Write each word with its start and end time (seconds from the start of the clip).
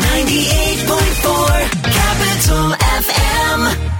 98.4 0.00 1.70
Capital 1.84 2.70
FM. 3.00 3.90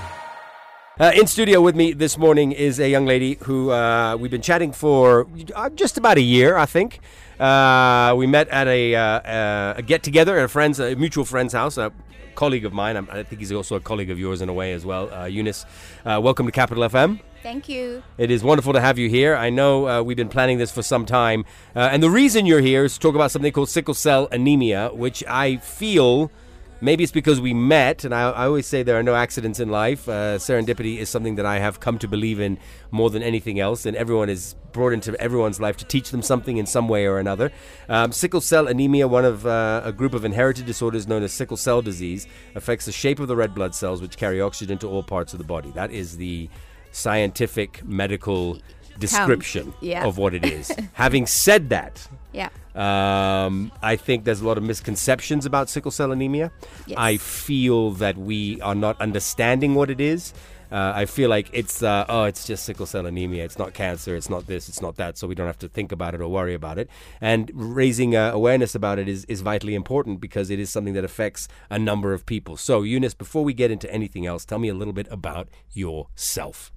Uh, 0.98 1.12
in 1.14 1.27
studio 1.27 1.61
with 1.61 1.74
me 1.74 1.93
this 1.93 2.19
morning 2.19 2.53
is 2.53 2.79
a 2.80 2.88
young 2.88 3.06
lady 3.06 3.37
who 3.43 3.71
uh, 3.71 4.17
we've 4.17 4.30
been 4.30 4.43
chatting 4.43 4.72
for 4.72 5.27
uh, 5.54 5.71
just 5.71 5.96
about 5.96 6.17
a 6.17 6.21
year, 6.21 6.57
I 6.57 6.67
think. 6.67 7.01
Uh, 7.38 8.15
we 8.17 8.27
met 8.27 8.49
at 8.49 8.67
a, 8.67 8.95
uh, 8.95 9.01
uh, 9.01 9.75
a 9.77 9.83
get 9.83 10.03
together 10.03 10.38
at 10.38 10.45
a 10.45 10.49
friend's, 10.49 10.80
a 10.80 10.95
mutual 10.96 11.25
friend's 11.25 11.52
house. 11.52 11.79
A 11.79 11.93
colleague 12.34 12.64
of 12.64 12.72
mine. 12.72 12.96
I 12.96 13.22
think 13.22 13.40
he's 13.40 13.52
also 13.52 13.76
a 13.76 13.80
colleague 13.80 14.11
of 14.11 14.18
yours 14.18 14.40
in 14.42 14.48
a 14.48 14.52
way 14.52 14.72
as 14.72 14.84
well. 14.84 15.29
Eunice, 15.29 15.64
welcome 16.04 16.46
to 16.46 16.52
Capital 16.52 16.82
FM. 16.82 17.20
Thank 17.45 17.68
you. 17.68 18.02
It 18.16 18.30
is 18.30 18.42
wonderful 18.42 18.72
to 18.72 18.80
have 18.80 18.98
you 18.98 19.11
here. 19.11 19.36
I 19.36 19.50
know 19.50 19.86
uh, 19.86 20.02
we've 20.02 20.16
been 20.16 20.30
planning 20.30 20.56
this 20.56 20.72
for 20.72 20.80
some 20.80 21.04
time, 21.04 21.44
uh, 21.76 21.90
and 21.93 22.02
the 22.02 22.08
reason 22.08 22.46
you're 22.46 22.62
here 22.62 22.84
is 22.86 22.94
to 22.94 23.00
talk 23.00 23.14
about 23.14 23.30
something 23.30 23.52
called 23.52 23.68
sickle 23.68 23.93
cell 23.93 24.29
anemia, 24.32 24.88
which 24.94 25.22
I 25.29 25.58
feel 25.58 26.32
maybe 26.80 27.04
it's 27.04 27.12
because 27.12 27.43
we 27.43 27.52
met, 27.52 28.02
and 28.02 28.14
I, 28.14 28.30
I 28.30 28.46
always 28.46 28.66
say 28.66 28.82
there 28.82 28.99
are 28.99 29.02
no 29.02 29.14
accidents 29.14 29.61
in 29.61 29.68
life. 29.68 30.08
Uh, 30.08 30.38
serendipity 30.38 30.96
is 30.96 31.11
something 31.11 31.35
that 31.35 31.44
I 31.44 31.58
have 31.58 31.80
come 31.80 31.99
to 31.99 32.08
believe 32.08 32.41
in 32.41 32.56
more 32.91 33.11
than 33.11 33.22
anything 33.22 33.61
else, 33.61 33.84
and 33.84 33.94
everyone 33.94 34.30
is 34.30 34.55
brought 34.72 34.94
into 34.94 35.14
everyone's 35.20 35.61
life 35.61 35.77
to 35.77 35.84
teach 35.84 36.12
them 36.12 36.22
something 36.22 36.56
in 36.56 36.64
some 36.64 36.88
way 36.88 37.05
or 37.05 37.19
another. 37.19 37.52
Um, 37.91 38.11
sickle 38.12 38.41
cell 38.41 38.69
anemia, 38.69 39.06
one 39.06 39.27
of 39.27 39.47
uh, 39.47 39.83
a 39.84 39.92
group 39.92 40.14
of 40.14 40.24
inherited 40.24 40.64
disorders 40.64 41.06
known 41.06 41.22
as 41.22 41.34
sickle 41.34 41.58
cell 41.58 41.83
disease, 41.83 42.27
affects 42.55 42.86
the 42.86 42.92
shape 42.92 43.20
of 43.20 43.28
the 43.28 43.36
red 43.36 43.55
blood 43.55 43.74
cells, 43.74 44.00
which 44.00 44.16
carry 44.16 44.41
oxygen 44.41 44.78
to 44.78 44.88
all 44.88 45.02
parts 45.02 45.34
of 45.34 45.38
the 45.38 45.44
body. 45.44 45.70
That 45.72 45.91
is 45.91 46.16
the 46.16 46.48
scientific 46.94 47.84
medical 47.84 48.58
description 48.98 49.75
yeah. 49.80 50.05
of 50.05 50.19
what 50.19 50.34
it 50.34 50.44
is. 50.44 50.72
Having 50.92 51.27
said 51.27 51.69
that, 51.70 52.06
Yeah. 52.33 52.50
um, 52.75 53.72
I 53.83 53.97
think 53.97 54.25
there's 54.25 54.41
a 54.41 54.47
lot 54.47 54.56
of 54.58 54.64
misconceptions 54.64 55.47
about 55.47 55.69
sickle 55.69 55.91
cell 55.91 56.12
anemia. 56.12 56.52
Yes. 56.86 56.97
I 56.98 57.16
feel 57.16 57.91
that 57.92 58.16
we 58.16 58.60
are 58.60 58.74
not 58.74 59.00
understanding 59.00 59.74
what 59.74 59.91
it 59.91 60.00
is. 60.00 60.32
Uh, 60.72 60.92
I 60.96 61.04
feel 61.04 61.30
like 61.30 61.50
it's 61.52 61.82
uh, 61.84 62.04
oh, 62.08 62.24
it's 62.24 62.46
just 62.46 62.64
sickle 62.64 62.86
cell 62.86 63.06
anemia. 63.06 63.44
It's 63.44 63.58
not 63.58 63.74
cancer. 63.74 64.16
It's 64.16 64.30
not 64.30 64.47
this. 64.47 64.69
It's 64.69 64.82
not 64.82 64.97
that. 64.97 65.16
So 65.19 65.28
we 65.28 65.34
don't 65.36 65.47
have 65.47 65.58
to 65.58 65.69
think 65.69 65.92
about 65.92 66.14
it 66.14 66.20
or 66.20 66.28
worry 66.28 66.54
about 66.54 66.78
it. 66.78 66.88
And 67.20 67.50
raising 67.54 68.16
uh, 68.16 68.32
awareness 68.32 68.74
about 68.74 68.98
it 68.98 69.08
is 69.08 69.24
is 69.26 69.41
vitally 69.42 69.74
important 69.76 70.20
because 70.20 70.50
it 70.50 70.58
is 70.58 70.70
something 70.70 70.94
that 70.94 71.04
affects 71.04 71.47
a 71.70 71.78
number 71.78 72.12
of 72.12 72.26
people. 72.26 72.56
So 72.56 72.82
Eunice, 72.82 73.14
before 73.14 73.44
we 73.44 73.54
get 73.54 73.70
into 73.70 73.92
anything 73.92 74.26
else, 74.26 74.44
tell 74.44 74.58
me 74.58 74.69
a 74.69 74.74
little 74.74 74.94
bit 74.94 75.06
about 75.12 75.48
yourself. 75.74 76.72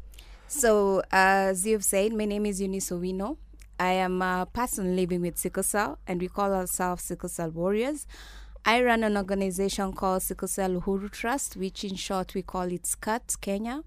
So, 0.47 1.01
as 1.11 1.65
you've 1.67 1.83
said, 1.83 2.13
my 2.13 2.25
name 2.25 2.45
is 2.45 2.61
Eunice 2.61 2.89
Owino. 2.91 3.37
I 3.79 3.91
am 3.91 4.21
a 4.21 4.47
person 4.51 4.95
living 4.95 5.21
with 5.21 5.37
sickle 5.37 5.63
cell, 5.63 5.99
and 6.07 6.21
we 6.21 6.29
call 6.29 6.53
ourselves 6.53 7.03
sickle 7.03 7.29
cell 7.29 7.49
warriors. 7.49 8.07
I 8.65 8.81
run 8.83 9.03
an 9.03 9.15
organization 9.17 9.93
called 9.93 10.23
Sickle 10.23 10.47
Cell 10.47 10.71
Uhuru 10.71 11.09
Trust, 11.11 11.55
which 11.55 11.83
in 11.85 11.95
short 11.95 12.33
we 12.33 12.41
call 12.41 12.63
it 12.71 12.85
SCUT 12.85 13.35
Kenya. 13.39 13.83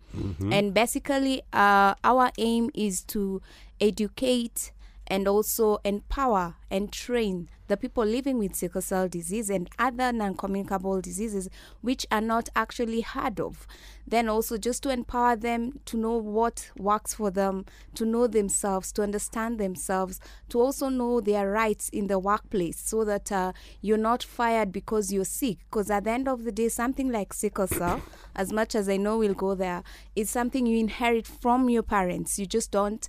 And 0.52 0.72
basically, 0.72 1.42
uh, 1.52 1.94
our 2.02 2.30
aim 2.38 2.70
is 2.74 3.02
to 3.04 3.42
educate 3.80 4.72
and 5.06 5.26
also 5.28 5.78
empower 5.84 6.54
and 6.70 6.90
train 6.92 7.48
the 7.70 7.76
people 7.76 8.04
living 8.04 8.36
with 8.36 8.56
sickle 8.56 8.82
cell 8.82 9.08
disease 9.08 9.48
and 9.48 9.70
other 9.78 10.12
non 10.12 10.34
communicable 10.34 11.00
diseases 11.00 11.48
which 11.82 12.04
are 12.10 12.20
not 12.20 12.48
actually 12.56 13.00
heard 13.00 13.38
of. 13.38 13.64
Then 14.04 14.28
also 14.28 14.58
just 14.58 14.82
to 14.82 14.90
empower 14.90 15.36
them 15.36 15.78
to 15.84 15.96
know 15.96 16.16
what 16.16 16.68
works 16.76 17.14
for 17.14 17.30
them, 17.30 17.64
to 17.94 18.04
know 18.04 18.26
themselves, 18.26 18.90
to 18.92 19.02
understand 19.02 19.60
themselves, 19.60 20.18
to 20.48 20.60
also 20.60 20.88
know 20.88 21.20
their 21.20 21.48
rights 21.48 21.88
in 21.90 22.08
the 22.08 22.18
workplace 22.18 22.80
so 22.80 23.04
that 23.04 23.30
uh, 23.30 23.52
you're 23.80 23.96
not 23.96 24.24
fired 24.24 24.72
because 24.72 25.12
you're 25.12 25.24
sick. 25.24 25.58
Because 25.70 25.92
at 25.92 26.02
the 26.02 26.10
end 26.10 26.26
of 26.26 26.42
the 26.42 26.50
day, 26.50 26.68
something 26.68 27.12
like 27.12 27.32
sickle 27.32 27.68
cell, 27.68 28.02
as 28.34 28.52
much 28.52 28.74
as 28.74 28.88
I 28.88 28.96
know 28.96 29.16
we'll 29.18 29.34
go 29.34 29.54
there, 29.54 29.84
is 30.16 30.28
something 30.28 30.66
you 30.66 30.76
inherit 30.76 31.28
from 31.28 31.70
your 31.70 31.84
parents. 31.84 32.36
You 32.36 32.46
just 32.46 32.72
don't 32.72 33.08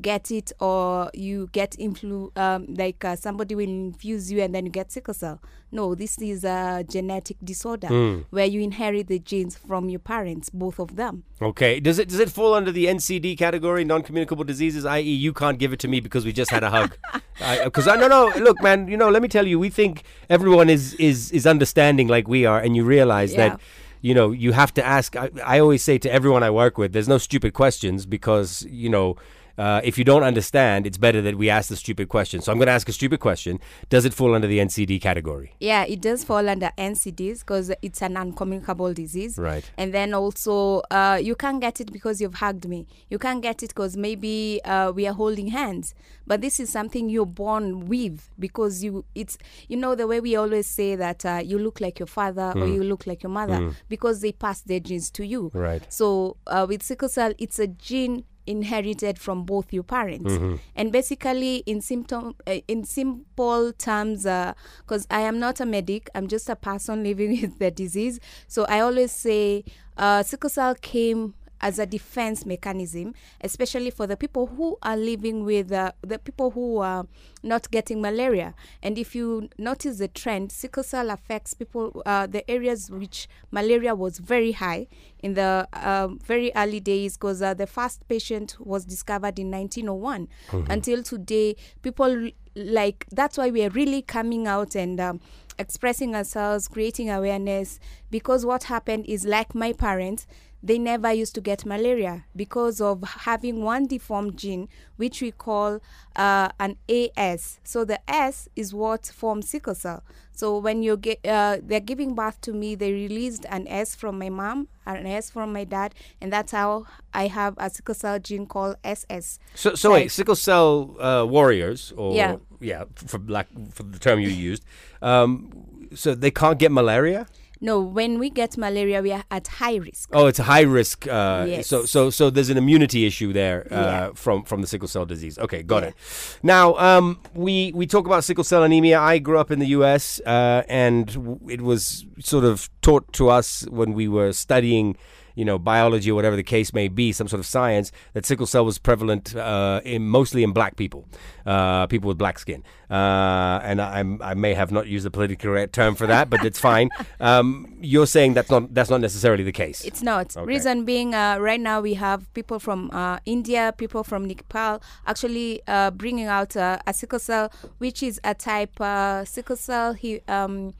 get 0.00 0.30
it 0.30 0.52
or 0.60 1.10
you 1.12 1.48
get 1.52 1.72
influ 1.72 2.36
um, 2.38 2.66
like 2.74 3.04
uh, 3.04 3.16
somebody 3.16 3.54
will 3.54 3.92
infuse 4.02 4.32
you 4.32 4.42
and 4.42 4.54
then 4.54 4.66
you 4.66 4.72
get 4.72 4.90
sickle 4.90 5.14
cell 5.14 5.40
no 5.70 5.94
this 5.94 6.18
is 6.18 6.44
a 6.44 6.84
genetic 6.88 7.36
disorder 7.44 7.86
hmm. 7.86 8.20
where 8.30 8.46
you 8.46 8.60
inherit 8.60 9.06
the 9.06 9.18
genes 9.18 9.56
from 9.56 9.88
your 9.88 10.00
parents 10.00 10.50
both 10.50 10.78
of 10.78 10.96
them 10.96 11.22
Okay. 11.42 11.80
Does 11.80 11.98
it 11.98 12.08
does 12.08 12.20
it 12.20 12.30
fall 12.30 12.54
under 12.54 12.70
the 12.70 12.86
NCD 12.86 13.36
category, 13.36 13.84
non-communicable 13.84 14.44
diseases? 14.44 14.84
I.e., 14.84 15.02
you 15.02 15.32
can't 15.32 15.58
give 15.58 15.72
it 15.72 15.80
to 15.80 15.88
me 15.88 15.98
because 15.98 16.24
we 16.24 16.32
just 16.32 16.52
had 16.52 16.62
a 16.62 16.70
hug. 16.70 16.96
Because 17.64 17.88
I, 17.88 17.96
no 17.96 18.06
no 18.06 18.30
look, 18.36 18.62
man. 18.62 18.86
You 18.86 18.96
know, 18.96 19.08
let 19.10 19.20
me 19.22 19.26
tell 19.26 19.44
you, 19.44 19.58
we 19.58 19.68
think 19.68 20.04
everyone 20.30 20.70
is 20.70 20.94
is 20.94 21.32
is 21.32 21.44
understanding 21.44 22.06
like 22.06 22.28
we 22.28 22.46
are, 22.46 22.60
and 22.60 22.76
you 22.76 22.84
realize 22.84 23.32
Yeah. 23.32 23.48
that. 23.48 23.60
You 24.00 24.14
know, 24.14 24.30
you 24.30 24.52
have 24.52 24.72
to 24.74 24.84
ask. 24.84 25.16
I, 25.16 25.30
I 25.44 25.58
always 25.58 25.82
say 25.82 25.98
to 25.98 26.12
everyone 26.12 26.42
I 26.44 26.50
work 26.50 26.78
with, 26.78 26.92
there's 26.92 27.08
no 27.08 27.18
stupid 27.18 27.52
questions 27.54 28.06
because, 28.06 28.66
you 28.68 28.90
know, 28.90 29.16
uh, 29.58 29.80
if 29.84 29.98
you 29.98 30.04
don't 30.04 30.22
understand, 30.22 30.86
it's 30.86 30.98
better 30.98 31.20
that 31.22 31.36
we 31.36 31.50
ask 31.50 31.68
the 31.68 31.76
stupid 31.76 32.08
question. 32.08 32.40
So 32.40 32.52
I'm 32.52 32.58
going 32.58 32.66
to 32.66 32.72
ask 32.72 32.88
a 32.88 32.92
stupid 32.92 33.20
question. 33.20 33.60
Does 33.88 34.04
it 34.04 34.14
fall 34.14 34.34
under 34.34 34.46
the 34.46 34.58
NCD 34.58 35.00
category? 35.00 35.54
yeah 35.60 35.84
it 35.84 36.00
does 36.00 36.24
fall 36.24 36.48
under 36.48 36.70
ncds 36.78 37.40
because 37.40 37.70
it's 37.82 38.02
an 38.02 38.16
uncommunicable 38.16 38.92
disease 38.92 39.38
Right. 39.38 39.68
and 39.76 39.92
then 39.94 40.14
also 40.14 40.80
uh, 40.90 41.18
you 41.22 41.34
can't 41.34 41.60
get 41.60 41.80
it 41.80 41.92
because 41.92 42.20
you've 42.20 42.34
hugged 42.34 42.68
me 42.68 42.86
you 43.10 43.18
can't 43.18 43.42
get 43.42 43.62
it 43.62 43.68
because 43.68 43.96
maybe 43.96 44.60
uh, 44.64 44.92
we 44.92 45.06
are 45.06 45.12
holding 45.14 45.48
hands 45.48 45.94
but 46.26 46.40
this 46.40 46.58
is 46.60 46.70
something 46.70 47.08
you're 47.08 47.26
born 47.26 47.88
with 47.88 48.30
because 48.38 48.82
you 48.82 49.04
it's 49.14 49.38
you 49.68 49.76
know 49.76 49.94
the 49.94 50.06
way 50.06 50.20
we 50.20 50.34
always 50.36 50.66
say 50.66 50.96
that 50.96 51.24
uh, 51.24 51.40
you 51.44 51.58
look 51.58 51.80
like 51.80 51.98
your 51.98 52.06
father 52.06 52.52
or 52.56 52.66
you 52.66 52.82
look 52.82 53.06
like 53.06 53.22
your 53.22 53.30
mother 53.30 53.72
because 53.88 54.20
they 54.20 54.32
pass 54.32 54.60
their 54.62 54.80
genes 54.80 55.10
to 55.10 55.24
you 55.26 55.50
Right. 55.54 55.82
so 55.92 56.36
uh, 56.46 56.66
with 56.68 56.82
sickle 56.82 57.08
cell 57.08 57.32
it's 57.38 57.58
a 57.58 57.66
gene 57.66 58.24
inherited 58.46 59.18
from 59.18 59.44
both 59.44 59.72
your 59.72 59.82
parents. 59.84 60.32
And 60.74 60.90
basically 60.92 61.56
in 61.66 61.80
symptom 61.80 62.34
uh, 62.46 62.58
in 62.68 62.84
simple 62.84 63.72
terms 63.72 64.22
because 64.24 65.06
i 65.10 65.20
am 65.20 65.38
not 65.38 65.60
a 65.60 65.66
medic 65.66 66.08
i'm 66.14 66.26
just 66.28 66.48
a 66.48 66.56
person 66.56 67.02
living 67.02 67.30
with 67.42 67.58
the 67.58 67.70
disease. 67.70 68.20
So 68.48 68.64
i 68.68 68.80
always 68.80 69.12
say 69.12 69.64
uh, 69.96 70.22
sickle 70.22 70.50
cell 70.50 70.74
came 70.74 71.34
as 71.62 71.78
a 71.78 71.86
defense 71.86 72.44
mechanism, 72.44 73.14
especially 73.40 73.90
for 73.90 74.06
the 74.06 74.16
people 74.16 74.48
who 74.48 74.76
are 74.82 74.96
living 74.96 75.44
with 75.44 75.72
uh, 75.72 75.92
the 76.02 76.18
people 76.18 76.50
who 76.50 76.78
are 76.78 77.06
not 77.42 77.70
getting 77.70 78.02
malaria. 78.02 78.54
And 78.82 78.98
if 78.98 79.14
you 79.14 79.48
notice 79.56 79.98
the 79.98 80.08
trend, 80.08 80.52
sickle 80.52 80.82
cell 80.82 81.10
affects 81.10 81.54
people, 81.54 82.02
uh, 82.04 82.26
the 82.26 82.48
areas 82.50 82.90
which 82.90 83.28
malaria 83.50 83.94
was 83.94 84.18
very 84.18 84.52
high 84.52 84.88
in 85.20 85.34
the 85.34 85.68
um, 85.72 86.18
very 86.18 86.50
early 86.56 86.80
days, 86.80 87.16
because 87.16 87.40
uh, 87.40 87.54
the 87.54 87.66
first 87.66 88.06
patient 88.08 88.56
was 88.58 88.84
discovered 88.84 89.38
in 89.38 89.50
1901. 89.50 90.28
Until 90.68 91.02
today, 91.02 91.56
people 91.82 92.30
like 92.54 93.06
that's 93.10 93.38
why 93.38 93.50
we 93.50 93.64
are 93.64 93.70
really 93.70 94.02
coming 94.02 94.46
out 94.46 94.74
and. 94.74 95.00
Um, 95.00 95.20
expressing 95.58 96.14
ourselves, 96.14 96.66
creating 96.66 97.10
awareness. 97.10 97.78
Because 98.10 98.44
what 98.44 98.64
happened 98.64 99.06
is, 99.06 99.24
like 99.24 99.54
my 99.54 99.72
parents, 99.72 100.26
they 100.62 100.78
never 100.78 101.12
used 101.12 101.34
to 101.34 101.40
get 101.40 101.66
malaria 101.66 102.24
because 102.36 102.80
of 102.80 103.02
having 103.02 103.62
one 103.62 103.86
deformed 103.86 104.36
gene, 104.36 104.68
which 104.96 105.20
we 105.20 105.32
call 105.32 105.80
uh, 106.14 106.48
an 106.60 106.76
AS. 106.88 107.58
So 107.64 107.84
the 107.84 107.98
S 108.08 108.48
is 108.54 108.72
what 108.72 109.06
forms 109.06 109.48
sickle 109.48 109.74
cell. 109.74 110.04
So 110.34 110.58
when 110.58 110.82
you 110.82 110.96
get, 110.96 111.24
uh, 111.26 111.58
they're 111.62 111.80
giving 111.80 112.14
birth 112.14 112.40
to 112.42 112.52
me, 112.52 112.74
they 112.74 112.92
released 112.92 113.44
an 113.50 113.66
S 113.68 113.94
from 113.94 114.18
my 114.18 114.30
mom, 114.30 114.68
an 114.86 115.06
S 115.06 115.30
from 115.30 115.52
my 115.52 115.64
dad, 115.64 115.94
and 116.20 116.32
that's 116.32 116.52
how 116.52 116.86
I 117.12 117.26
have 117.26 117.54
a 117.58 117.68
sickle 117.68 117.94
cell 117.94 118.18
gene 118.18 118.46
called 118.46 118.76
SS. 118.82 119.38
So, 119.54 119.74
so 119.74 119.92
wait, 119.92 120.10
sickle 120.10 120.36
cell 120.36 120.96
uh, 121.00 121.26
warriors, 121.26 121.92
or 121.96 122.14
Yeah. 122.14 122.36
yeah, 122.60 122.84
for 122.94 123.18
black 123.18 123.48
for 123.72 123.82
the 123.82 123.98
term 123.98 124.20
you 124.20 124.30
used. 124.30 124.64
Um, 125.02 125.88
so 125.94 126.14
they 126.14 126.30
can't 126.30 126.58
get 126.58 126.72
malaria. 126.72 127.26
No, 127.64 127.80
when 127.80 128.18
we 128.18 128.28
get 128.28 128.58
malaria, 128.58 129.00
we 129.00 129.12
are 129.12 129.22
at 129.30 129.46
high 129.46 129.76
risk. 129.76 130.08
Oh, 130.12 130.26
it's 130.26 130.40
a 130.40 130.42
high 130.54 130.66
risk. 130.80 131.06
Uh, 131.06 131.44
Yes. 131.48 131.68
So, 131.68 131.84
so, 131.84 132.10
so 132.10 132.28
there's 132.28 132.50
an 132.50 132.58
immunity 132.58 133.06
issue 133.06 133.32
there 133.32 133.66
uh, 133.70 133.74
Yeah. 133.76 134.10
from 134.14 134.42
from 134.42 134.60
the 134.62 134.66
sickle 134.66 134.88
cell 134.88 135.06
disease. 135.06 135.38
Okay, 135.38 135.62
got 135.62 135.82
Yeah. 135.84 135.90
it. 135.90 135.94
Now, 136.42 136.74
um, 136.88 137.18
we 137.34 137.70
we 137.74 137.86
talk 137.86 138.04
about 138.06 138.24
sickle 138.24 138.44
cell 138.44 138.62
anemia. 138.64 138.98
I 138.98 139.18
grew 139.18 139.38
up 139.38 139.50
in 139.52 139.58
the 139.60 139.68
U.S. 139.78 140.20
Uh, 140.26 140.62
and 140.68 141.38
it 141.48 141.60
was 141.62 142.04
sort 142.18 142.44
of 142.44 142.68
taught 142.82 143.12
to 143.12 143.28
us 143.38 143.64
when 143.70 143.94
we 143.94 144.08
were 144.08 144.32
studying. 144.32 144.96
You 145.34 145.44
know, 145.44 145.58
biology 145.58 146.10
or 146.10 146.14
whatever 146.14 146.36
the 146.36 146.42
case 146.42 146.72
may 146.72 146.88
be, 146.88 147.12
some 147.12 147.28
sort 147.28 147.40
of 147.40 147.46
science, 147.46 147.92
that 148.12 148.26
sickle 148.26 148.46
cell 148.46 148.64
was 148.64 148.78
prevalent 148.78 149.34
uh, 149.34 149.80
in 149.84 150.08
mostly 150.08 150.42
in 150.42 150.52
black 150.52 150.76
people, 150.76 151.06
uh, 151.46 151.86
people 151.86 152.08
with 152.08 152.18
black 152.18 152.38
skin. 152.38 152.62
Uh, 152.90 153.58
and 153.62 153.80
I, 153.80 154.00
I'm, 154.00 154.40
may 154.40 154.52
have 154.52 154.70
not 154.70 154.86
used 154.86 155.06
the 155.06 155.10
politically 155.10 155.36
correct 155.36 155.72
term 155.72 155.94
for 155.94 156.06
that, 156.06 156.28
but 156.28 156.44
it's 156.44 156.58
fine. 156.58 156.90
Um, 157.20 157.76
you're 157.80 158.06
saying 158.06 158.34
that's 158.34 158.50
not 158.50 158.74
that's 158.74 158.90
not 158.90 159.00
necessarily 159.00 159.44
the 159.44 159.52
case. 159.52 159.84
It's 159.84 160.02
not. 160.02 160.36
Okay. 160.36 160.44
Reason 160.44 160.84
being, 160.84 161.14
uh, 161.14 161.38
right 161.38 161.60
now 161.60 161.80
we 161.80 161.94
have 161.94 162.32
people 162.34 162.58
from 162.58 162.90
uh, 162.92 163.18
India, 163.24 163.72
people 163.76 164.02
from 164.02 164.24
Nepal, 164.26 164.82
actually 165.06 165.62
uh, 165.68 165.90
bringing 165.92 166.26
out 166.26 166.56
uh, 166.56 166.78
a 166.86 166.92
sickle 166.92 167.18
cell, 167.18 167.52
which 167.78 168.02
is 168.02 168.20
a 168.24 168.34
type 168.34 168.80
uh, 168.80 169.24
sickle 169.24 169.56
cell. 169.56 169.92
He, 169.92 170.20
um, 170.26 170.74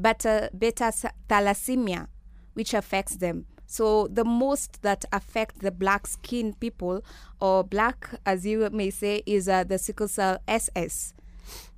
beta, 0.00 0.50
beta 0.56 0.92
thalassemia, 1.28 2.06
which 2.54 2.74
affects 2.74 3.16
them. 3.16 3.46
So 3.72 4.06
the 4.06 4.22
most 4.22 4.82
that 4.82 5.06
affect 5.12 5.60
the 5.60 5.70
black 5.70 6.06
skin 6.06 6.52
people, 6.52 7.02
or 7.40 7.64
black 7.64 8.10
as 8.26 8.44
you 8.44 8.68
may 8.70 8.90
say, 8.90 9.22
is 9.24 9.48
uh, 9.48 9.64
the 9.64 9.78
sickle 9.78 10.08
cell 10.08 10.36
SS. 10.46 11.14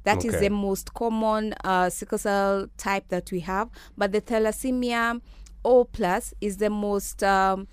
That 0.03 0.25
is 0.25 0.35
Okay. 0.35 0.41
the 0.41 0.51
most 0.51 0.93
common 0.95 1.55
uh, 1.63 1.91
sickle 1.91 2.19
cell 2.19 2.67
type 2.79 3.05
that 3.11 3.31
we 3.31 3.41
have. 3.41 3.71
But 3.97 4.11
the 4.11 4.21
thalassemia 4.21 5.21
O 5.65 5.85
plus 5.85 6.35
is 6.41 6.57
the 6.57 6.69
most 6.69 7.23
um, 7.23 7.69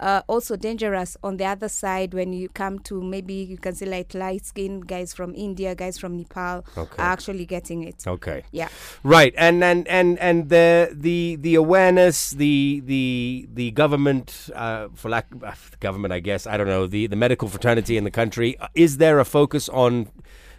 uh, 0.00 0.22
also 0.28 0.56
dangerous 0.56 1.16
on 1.22 1.36
the 1.36 1.44
other 1.44 1.68
side 1.68 2.14
when 2.14 2.32
you 2.32 2.48
come 2.48 2.78
to 2.80 3.02
maybe 3.02 3.34
you 3.34 3.56
can 3.58 3.74
see 3.74 3.86
like 3.86 4.14
light 4.14 4.44
skin 4.46 4.80
guys 4.80 5.12
from 5.14 5.34
India, 5.34 5.74
guys 5.74 5.98
from 5.98 6.16
Nepal 6.16 6.64
Okay. 6.76 7.02
are 7.02 7.12
actually 7.12 7.46
getting 7.46 7.82
it. 7.82 8.04
Okay. 8.06 8.44
Yeah. 8.52 8.68
Right, 9.02 9.34
and 9.36 9.62
and 9.64 9.86
and 9.88 10.18
and 10.18 10.48
the 10.48 10.90
the 10.92 11.36
the 11.36 11.54
awareness, 11.56 12.30
the 12.30 12.82
the 12.84 13.48
the 13.52 13.70
government, 13.72 14.50
uh, 14.54 14.88
for 14.94 15.08
lack 15.08 15.26
uh, 15.44 15.52
government, 15.80 16.12
I 16.12 16.20
guess 16.20 16.46
I 16.46 16.56
don't 16.56 16.66
know, 16.68 16.86
the 16.86 17.06
the 17.06 17.16
medical 17.16 17.48
fraternity 17.48 17.96
in 17.96 18.04
the 18.04 18.10
country. 18.10 18.56
uh, 18.58 18.68
Is 18.74 18.98
there 18.98 19.18
a 19.18 19.24
focus 19.24 19.68
on, 19.68 20.08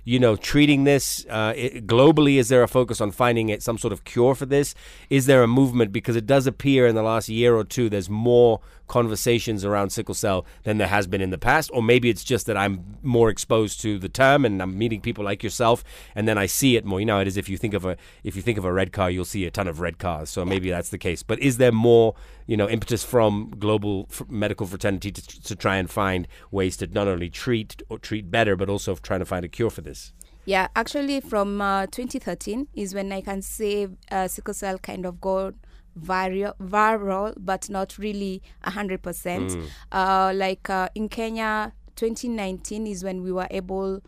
you 0.03 0.19
know, 0.19 0.35
treating 0.35 0.83
this 0.83 1.25
uh, 1.29 1.53
i 1.55 1.81
globally? 1.85 2.35
Is 2.37 2.49
there 2.49 2.63
a 2.63 2.67
focus 2.67 2.99
on 3.01 3.11
finding 3.11 3.49
it 3.49 3.61
some 3.63 3.77
sort 3.77 3.93
of 3.93 4.03
cure 4.03 4.35
for 4.35 4.45
this? 4.45 4.75
Is 5.09 5.25
there 5.25 5.43
a 5.43 5.47
movement 5.47 5.91
because 5.91 6.15
it 6.15 6.25
does 6.25 6.47
appear 6.47 6.87
in 6.87 6.95
the 6.95 7.03
last 7.03 7.29
year 7.29 7.55
or 7.55 7.63
two 7.63 7.89
there's 7.89 8.09
more 8.09 8.59
conversations 8.89 9.63
around 9.63 9.91
sickle 9.91 10.13
cell 10.13 10.45
than 10.63 10.77
there 10.77 10.87
has 10.87 11.07
been 11.07 11.21
in 11.21 11.29
the 11.29 11.37
past, 11.37 11.71
or 11.73 11.81
maybe 11.81 12.09
it's 12.09 12.25
just 12.25 12.45
that 12.47 12.57
I'm 12.57 12.97
more 13.01 13.29
exposed 13.29 13.79
to 13.81 13.97
the 13.97 14.09
term 14.09 14.43
and 14.43 14.61
I'm 14.61 14.77
meeting 14.77 14.99
people 14.99 15.23
like 15.23 15.41
yourself, 15.41 15.83
and 16.15 16.27
then 16.27 16.37
I 16.37 16.45
see 16.45 16.75
it 16.75 16.83
more. 16.83 16.99
You 16.99 17.05
know, 17.05 17.19
it 17.19 17.27
is 17.27 17.37
if 17.37 17.47
you 17.47 17.55
think 17.55 17.73
of 17.73 17.85
a 17.85 17.95
if 18.25 18.35
you 18.35 18.41
think 18.41 18.57
of 18.57 18.65
a 18.65 18.73
red 18.73 18.91
car, 18.91 19.09
you'll 19.09 19.23
see 19.23 19.45
a 19.45 19.51
ton 19.51 19.69
of 19.69 19.79
red 19.79 19.97
cars. 19.97 20.29
So 20.29 20.43
maybe 20.43 20.69
that's 20.69 20.89
the 20.89 20.97
case. 20.97 21.23
But 21.23 21.39
is 21.39 21.57
there 21.57 21.71
more, 21.71 22.15
you 22.47 22.57
know, 22.57 22.67
impetus 22.67 23.03
from 23.03 23.53
global 23.57 24.07
f- 24.09 24.23
medical 24.27 24.67
fraternity 24.67 25.11
to, 25.11 25.43
to 25.43 25.55
try 25.55 25.77
and 25.77 25.89
find 25.89 26.27
ways 26.51 26.75
to 26.77 26.87
not 26.87 27.07
only 27.07 27.29
treat 27.29 27.81
or 27.87 27.97
treat 27.97 28.29
better, 28.29 28.57
but 28.57 28.69
also 28.69 28.95
trying 28.95 29.21
to 29.21 29.25
find 29.25 29.45
a 29.45 29.47
cure 29.47 29.69
for 29.69 29.81
this? 29.81 30.13
Yeah, 30.45 30.67
actually, 30.75 31.19
from 31.19 31.61
uh, 31.61 31.85
2013 31.87 32.69
is 32.73 32.95
when 32.95 33.11
I 33.11 33.21
can 33.21 33.43
say 33.43 33.87
uh, 34.11 34.27
sickle 34.27 34.55
cell 34.55 34.79
kind 34.79 35.05
of 35.05 35.21
go 35.21 35.53
viral, 35.99 36.53
viral 36.57 37.33
but 37.37 37.69
not 37.69 37.97
really 37.97 38.41
100%. 38.65 39.63
Uh, 39.91 40.31
like 40.35 40.69
uh, 40.69 40.89
in 40.95 41.09
Kenya, 41.09 41.73
2019 41.95 42.87
is 42.87 43.03
when 43.03 43.21
we 43.23 43.31
were 43.31 43.47
able. 43.51 44.01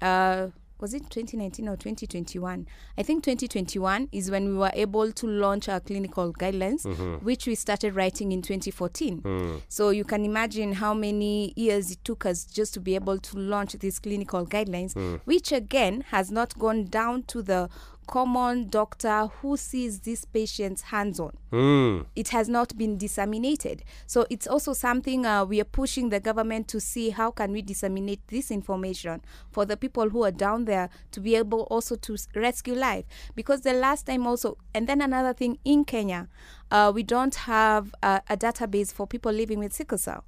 Uh, 0.00 0.48
was 0.80 0.94
it 0.94 1.08
2019 1.10 1.68
or 1.68 1.76
2021? 1.76 2.66
I 2.98 3.02
think 3.04 3.22
2021 3.22 4.08
is 4.10 4.32
when 4.32 4.48
we 4.48 4.54
were 4.54 4.72
able 4.74 5.12
to 5.12 5.26
launch 5.28 5.68
our 5.68 5.78
clinical 5.78 6.32
guidelines, 6.32 6.84
which 7.22 7.46
we 7.46 7.54
started 7.54 7.94
writing 7.94 8.32
in 8.32 8.42
2014. 8.42 9.62
So 9.68 9.90
you 9.90 10.02
can 10.02 10.24
imagine 10.24 10.72
how 10.72 10.92
many 10.92 11.52
years 11.54 11.92
it 11.92 12.04
took 12.04 12.26
us 12.26 12.44
just 12.44 12.74
to 12.74 12.80
be 12.80 12.96
able 12.96 13.18
to 13.18 13.38
launch 13.38 13.74
these 13.74 14.00
clinical 14.00 14.44
guidelines, 14.44 14.96
which 15.24 15.52
again 15.52 16.00
has 16.10 16.32
not 16.32 16.58
gone 16.58 16.86
down 16.86 17.22
to 17.28 17.42
the 17.42 17.68
common 18.12 18.68
doctor 18.68 19.28
who 19.40 19.56
sees 19.56 20.00
these 20.00 20.26
patients 20.26 20.82
hands 20.82 21.18
on 21.18 21.32
Mm. 21.50 22.04
it 22.14 22.28
has 22.28 22.46
not 22.48 22.76
been 22.78 22.96
disseminated. 22.98 23.82
So 24.06 24.26
it's 24.30 24.46
also 24.46 24.72
something 24.74 25.24
uh, 25.26 25.44
we 25.46 25.60
are 25.60 25.64
pushing 25.80 26.08
the 26.10 26.20
government 26.20 26.66
to 26.68 26.80
see 26.80 27.10
how 27.10 27.30
can 27.30 27.52
we 27.52 27.62
disseminate 27.62 28.20
this 28.28 28.50
information 28.50 29.20
for 29.50 29.64
the 29.66 29.76
people 29.76 30.08
who 30.10 30.24
are 30.24 30.30
down 30.30 30.64
there 30.66 30.88
to 31.12 31.20
be 31.20 31.36
able 31.36 31.62
also 31.74 31.96
to 31.96 32.16
rescue 32.34 32.74
life. 32.74 33.04
Because 33.34 33.60
the 33.62 33.72
last 33.72 34.06
time 34.06 34.26
also 34.26 34.56
and 34.74 34.86
then 34.86 35.00
another 35.00 35.32
thing 35.34 35.58
in 35.64 35.84
kenya 35.84 36.28
uh, 36.70 36.90
we 36.94 37.02
don't 37.02 37.34
have 37.34 37.94
uh, 38.02 38.20
a 38.28 38.36
database 38.36 38.92
for 38.92 39.06
people 39.06 39.32
living 39.32 39.58
with 39.58 39.72
sickle 39.72 39.98
cell 39.98 40.24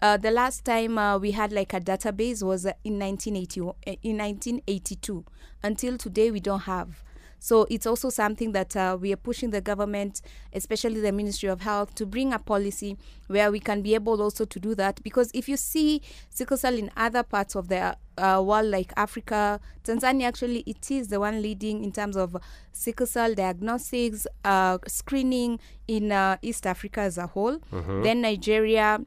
uh, 0.00 0.16
the 0.16 0.30
last 0.30 0.64
time 0.64 0.98
uh, 0.98 1.18
we 1.18 1.32
had 1.32 1.52
like 1.52 1.72
a 1.74 1.80
database 1.80 2.42
was 2.42 2.66
uh, 2.66 2.72
in 2.84 2.98
1980 2.98 3.60
uh, 3.60 3.96
in 4.02 4.18
1982 4.18 5.24
until 5.62 5.98
today 5.98 6.30
we 6.30 6.40
don't 6.40 6.60
have 6.60 7.02
so 7.44 7.66
it's 7.68 7.84
also 7.86 8.08
something 8.08 8.52
that 8.52 8.74
uh, 8.74 8.96
we 8.98 9.12
are 9.12 9.18
pushing 9.18 9.50
the 9.50 9.60
government, 9.60 10.22
especially 10.54 11.02
the 11.02 11.12
Ministry 11.12 11.50
of 11.50 11.60
Health, 11.60 11.94
to 11.96 12.06
bring 12.06 12.32
a 12.32 12.38
policy 12.38 12.96
where 13.26 13.52
we 13.52 13.60
can 13.60 13.82
be 13.82 13.94
able 13.94 14.22
also 14.22 14.46
to 14.46 14.58
do 14.58 14.74
that. 14.76 15.02
Because 15.02 15.30
if 15.34 15.46
you 15.46 15.58
see 15.58 16.00
sickle 16.30 16.56
cell 16.56 16.72
in 16.72 16.90
other 16.96 17.22
parts 17.22 17.54
of 17.54 17.68
the 17.68 17.98
uh, 18.16 18.42
world, 18.42 18.70
like 18.70 18.94
Africa, 18.96 19.60
Tanzania, 19.84 20.22
actually, 20.24 20.60
it 20.60 20.90
is 20.90 21.08
the 21.08 21.20
one 21.20 21.42
leading 21.42 21.84
in 21.84 21.92
terms 21.92 22.16
of 22.16 22.34
sickle 22.72 23.06
cell 23.06 23.34
diagnostics, 23.34 24.26
uh, 24.42 24.78
screening 24.86 25.60
in 25.86 26.12
uh, 26.12 26.38
East 26.40 26.66
Africa 26.66 27.00
as 27.02 27.18
a 27.18 27.26
whole. 27.26 27.58
Then 28.02 28.22
Nigeria, 28.22 29.00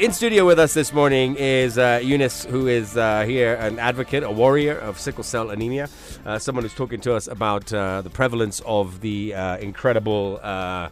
In 0.07 0.13
studio 0.13 0.45
with 0.45 0.57
us 0.57 0.73
this 0.73 0.93
morning 0.93 1.35
is 1.35 1.77
uh, 1.77 1.99
Eunice, 2.01 2.45
who 2.45 2.67
is 2.67 2.95
uh, 2.95 3.25
here, 3.25 3.55
an 3.55 3.77
advocate, 3.77 4.23
a 4.23 4.31
warrior 4.31 4.79
of 4.79 4.97
sickle 4.97 5.21
cell 5.21 5.49
anemia, 5.49 5.89
uh, 6.25 6.39
someone 6.39 6.63
who's 6.63 6.73
talking 6.73 7.01
to 7.01 7.13
us 7.13 7.27
about 7.27 7.73
uh, 7.73 8.01
the 8.01 8.09
prevalence 8.09 8.61
of 8.65 9.01
the 9.01 9.35
uh, 9.35 9.57
incredible 9.57 10.39
uh, 10.41 10.87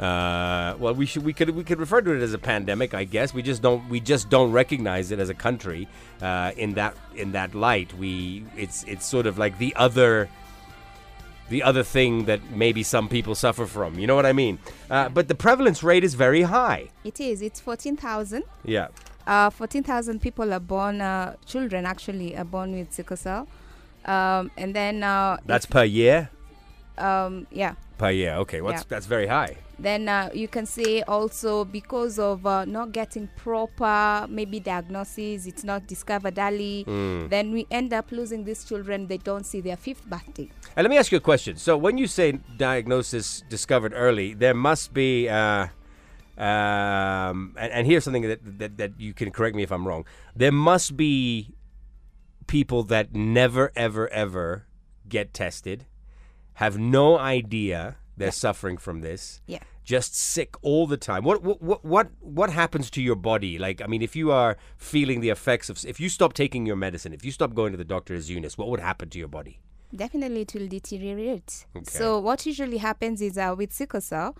well, 0.00 0.94
we 0.96 1.06
should 1.06 1.24
we 1.24 1.32
could 1.32 1.50
we 1.50 1.62
could 1.62 1.78
refer 1.78 2.02
to 2.02 2.10
it 2.10 2.20
as 2.20 2.34
a 2.34 2.38
pandemic, 2.38 2.92
I 2.92 3.04
guess. 3.04 3.32
We 3.32 3.40
just 3.40 3.62
don't 3.62 3.88
we 3.88 4.00
just 4.00 4.30
don't 4.30 4.50
recognize 4.50 5.12
it 5.12 5.20
as 5.20 5.28
a 5.28 5.34
country 5.34 5.86
in 6.20 6.74
that 6.74 6.96
in 7.14 7.30
that 7.32 7.54
light. 7.54 7.94
We 7.94 8.46
it's 8.56 8.82
it's 8.88 9.06
sort 9.06 9.26
of 9.26 9.38
like 9.38 9.58
the 9.58 9.76
other 9.76 10.28
the 11.48 11.62
other 11.62 11.82
thing 11.82 12.24
that 12.26 12.40
maybe 12.50 12.82
some 12.82 13.08
people 13.08 13.34
suffer 13.34 13.66
from. 13.66 13.98
You 13.98 14.06
know 14.06 14.16
what 14.16 14.26
I 14.26 14.32
mean? 14.32 14.58
Uh, 14.90 15.08
but 15.08 15.28
the 15.28 15.34
prevalence 15.34 15.82
rate 15.82 16.04
is 16.04 16.14
very 16.14 16.42
high. 16.42 16.90
It 17.04 17.20
is. 17.20 17.42
It's 17.42 17.60
14,000. 17.60 18.42
Yeah. 18.64 18.88
Uh, 19.26 19.50
14,000 19.50 20.20
people 20.20 20.52
are 20.52 20.60
born, 20.60 21.00
uh, 21.00 21.34
children 21.46 21.84
actually 21.86 22.36
are 22.36 22.44
born 22.44 22.72
with 22.78 22.92
sickle 22.92 23.16
cell. 23.16 23.48
Um, 24.04 24.50
and 24.56 24.74
then, 24.74 25.02
uh, 25.02 25.36
That's 25.46 25.66
per 25.66 25.84
year. 25.84 26.30
um, 26.98 27.46
yeah. 27.50 27.74
Per 27.98 28.10
year. 28.10 28.34
Okay. 28.34 28.60
What's 28.60 28.82
Yeah. 28.82 28.88
that's 28.88 29.06
very 29.06 29.26
high. 29.26 29.56
Then 29.78 30.08
uh, 30.08 30.30
you 30.32 30.48
can 30.48 30.66
say 30.66 31.02
also 31.02 31.64
because 31.64 32.18
of 32.18 32.46
uh, 32.46 32.64
not 32.64 32.92
getting 32.92 33.28
proper 33.36 34.26
maybe 34.28 34.58
diagnosis, 34.60 35.46
it's 35.46 35.64
not 35.64 35.86
discovered 35.86 36.38
early. 36.38 36.82
Hmm. 36.84 37.28
Then 37.28 37.52
we 37.52 37.66
end 37.70 37.92
up 37.92 38.10
losing 38.10 38.44
these 38.44 38.64
children. 38.64 39.06
They 39.06 39.18
don't 39.18 39.44
see 39.44 39.60
their 39.60 39.76
fifth 39.76 40.04
birthday. 40.08 40.48
And 40.76 40.84
let 40.84 40.90
me 40.90 40.98
ask 40.98 41.12
you 41.12 41.18
a 41.18 41.20
question. 41.20 41.56
So 41.56 41.76
when 41.76 41.98
you 41.98 42.06
say 42.06 42.32
diagnosis 42.56 43.42
discovered 43.48 43.92
early, 43.94 44.34
there 44.34 44.54
must 44.54 44.92
be, 44.94 45.28
uh, 45.28 45.68
um, 46.38 47.54
and, 47.58 47.72
and 47.72 47.86
here's 47.86 48.04
something 48.04 48.22
that, 48.22 48.58
that 48.58 48.76
that 48.76 49.00
you 49.00 49.14
can 49.14 49.30
correct 49.30 49.56
me 49.56 49.62
if 49.62 49.70
I'm 49.72 49.86
wrong. 49.86 50.04
There 50.34 50.52
must 50.52 50.96
be 50.96 51.54
people 52.46 52.82
that 52.84 53.14
never, 53.14 53.72
ever, 53.74 54.08
ever 54.08 54.66
get 55.08 55.32
tested, 55.34 55.86
have 56.56 56.78
no 56.78 57.18
idea 57.18 57.96
they're 58.16 58.32
suffering 58.32 58.78
from 58.78 59.00
this. 59.02 59.40
Yeah. 59.46 59.60
Just 59.84 60.16
sick 60.16 60.56
all 60.62 60.86
the 60.86 60.96
time. 60.96 61.22
What 61.22 61.42
what 61.42 61.62
what 61.62 61.84
what 61.84 62.08
what 62.20 62.50
happens 62.50 62.90
to 62.90 63.02
your 63.02 63.14
body? 63.14 63.58
Like, 63.58 63.80
I 63.80 63.86
mean, 63.86 64.02
if 64.02 64.16
you 64.16 64.32
are 64.32 64.56
feeling 64.76 65.20
the 65.20 65.28
effects 65.28 65.70
of, 65.70 65.84
if 65.84 66.00
you 66.00 66.08
stop 66.08 66.32
taking 66.32 66.66
your 66.66 66.76
medicine, 66.76 67.12
if 67.12 67.24
you 67.24 67.30
stop 67.30 67.54
going 67.54 67.72
to 67.72 67.78
the 67.78 67.84
doctor 67.84 68.14
as 68.14 68.28
Eunice, 68.30 68.58
what 68.58 68.68
would 68.68 68.80
happen 68.80 69.10
to 69.10 69.18
your 69.18 69.28
body? 69.28 69.60
Definitely, 69.94 70.40
it 70.40 70.54
will 70.54 70.66
deteriorate. 70.66 71.66
Okay. 71.76 71.84
So 71.84 72.18
what 72.18 72.44
usually 72.46 72.78
happens 72.78 73.22
is 73.22 73.38
uh, 73.38 73.54
with 73.56 73.72
sickle 73.72 74.00
cell, 74.00 74.34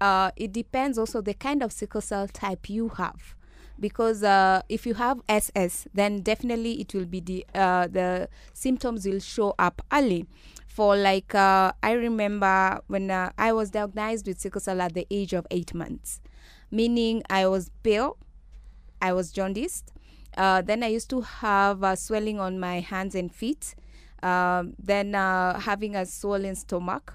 uh, 0.00 0.30
it 0.36 0.52
depends 0.52 0.98
also 0.98 1.22
the 1.22 1.34
kind 1.34 1.62
of 1.62 1.72
sickle 1.72 2.02
cell 2.02 2.28
type 2.28 2.68
you 2.68 2.90
have. 2.90 3.34
Because 3.78 4.22
uh, 4.22 4.62
if 4.68 4.86
you 4.86 4.94
have 4.94 5.20
SS, 5.28 5.88
then 5.94 6.20
definitely 6.20 6.80
it 6.80 6.94
will 6.94 7.06
be 7.06 7.20
the 7.20 7.46
uh, 7.54 7.86
the 7.88 8.28
symptoms 8.52 9.06
will 9.06 9.20
show 9.20 9.54
up 9.58 9.82
early. 9.92 10.26
For 10.66 10.96
like, 10.96 11.34
uh, 11.34 11.72
I 11.82 11.92
remember 11.92 12.80
when 12.88 13.10
uh, 13.10 13.30
I 13.38 13.52
was 13.52 13.70
diagnosed 13.70 14.26
with 14.26 14.40
sickle 14.40 14.60
cell 14.60 14.80
at 14.80 14.94
the 14.94 15.06
age 15.10 15.32
of 15.32 15.46
eight 15.50 15.72
months, 15.74 16.20
meaning 16.70 17.22
I 17.30 17.46
was 17.46 17.70
pale, 17.82 18.16
I 19.00 19.12
was 19.12 19.30
jaundiced. 19.30 19.92
Uh, 20.36 20.62
then 20.62 20.82
I 20.82 20.88
used 20.88 21.10
to 21.10 21.20
have 21.20 21.84
uh, 21.84 21.94
swelling 21.94 22.40
on 22.40 22.58
my 22.58 22.80
hands 22.80 23.14
and 23.14 23.32
feet. 23.32 23.76
Um, 24.22 24.74
then 24.82 25.14
uh, 25.14 25.60
having 25.60 25.94
a 25.94 26.06
swollen 26.06 26.54
stomach, 26.56 27.14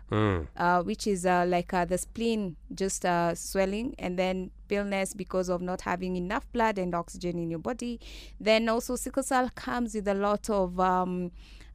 uh, 0.55 0.83
which 0.83 1.07
is 1.07 1.25
uh, 1.25 1.43
like 1.47 1.73
uh, 1.73 1.83
the 1.83 1.97
spleen 1.97 2.55
just 2.73 3.03
uh, 3.03 3.33
swelling, 3.33 3.95
and 3.97 4.17
then 4.17 4.51
paleness 4.69 5.13
because 5.13 5.49
of 5.49 5.61
not 5.61 5.81
having 5.81 6.15
enough 6.15 6.45
blood 6.53 6.77
and 6.77 6.93
oxygen 6.95 7.37
in 7.37 7.49
your 7.49 7.59
body. 7.59 7.99
Then 8.39 8.69
also 8.69 8.95
sickle 8.95 9.23
cell 9.23 9.49
comes 9.55 9.93
with 9.95 10.07
a 10.07 10.13
lot 10.13 10.49
of 10.49 10.79
um, 10.79 11.31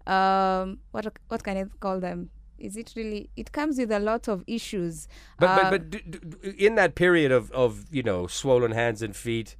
um, 0.07 0.79
what 0.93 1.05
what 1.29 1.43
can 1.43 1.57
I 1.57 1.65
call 1.81 2.01
them? 2.01 2.31
Is 2.59 2.77
it 2.77 2.93
really? 2.97 3.29
It 3.37 3.51
comes 3.53 3.79
with 3.79 3.91
a 3.93 3.99
lot 3.99 4.29
of 4.29 4.45
issues. 4.47 5.09
But 5.39 5.51
Uh, 5.51 5.57
but 5.57 5.71
but 5.71 5.91
d- 5.91 6.03
d- 6.09 6.19
d- 6.43 6.67
in 6.67 6.77
that 6.77 6.95
period 6.95 7.33
of 7.33 7.51
of 7.53 7.71
you 7.91 8.03
know 8.03 8.27
swollen 8.29 8.73
hands 8.73 9.03
and 9.03 9.15
feet, 9.15 9.57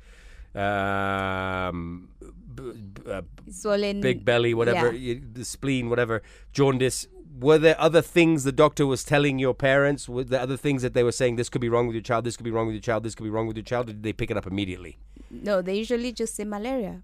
um, 0.55 2.09
b- 2.55 2.73
b- 2.95 3.11
uh, 3.11 3.23
swollen 3.51 4.01
big 4.01 4.25
belly, 4.25 4.55
whatever, 4.55 4.93
yeah. 4.93 5.15
y 5.15 5.21
the 5.33 5.45
spleen, 5.45 5.89
whatever, 5.91 6.23
jaundice. 6.53 7.07
Were 7.41 7.59
there 7.59 7.75
other 7.81 8.01
things 8.03 8.45
the 8.45 8.53
doctor 8.53 8.87
was 8.87 9.03
telling 9.03 9.39
your 9.41 9.55
parents? 9.55 10.09
Were 10.09 10.23
there 10.25 10.41
other 10.41 10.57
things 10.57 10.83
that 10.83 10.95
they 10.95 11.03
were 11.03 11.13
saying? 11.13 11.37
This 11.37 11.49
could 11.49 11.61
be 11.61 11.69
wrong 11.69 11.87
with 11.89 11.95
your 11.95 12.03
child. 12.03 12.25
This 12.25 12.37
could 12.37 12.45
be 12.45 12.51
wrong 12.51 12.67
with 12.67 12.75
your 12.75 12.83
child. 12.83 13.03
This 13.03 13.15
could 13.15 13.25
be 13.25 13.31
wrong 13.31 13.47
with 13.49 13.57
your 13.57 13.65
child. 13.65 13.89
Or 13.89 13.93
did 13.93 14.03
they 14.05 14.13
pick 14.13 14.31
it 14.31 14.37
up 14.37 14.47
immediately? 14.47 14.99
No, 15.31 15.61
they 15.63 15.75
usually 15.75 16.13
just 16.13 16.37
say 16.37 16.45
malaria. 16.45 17.03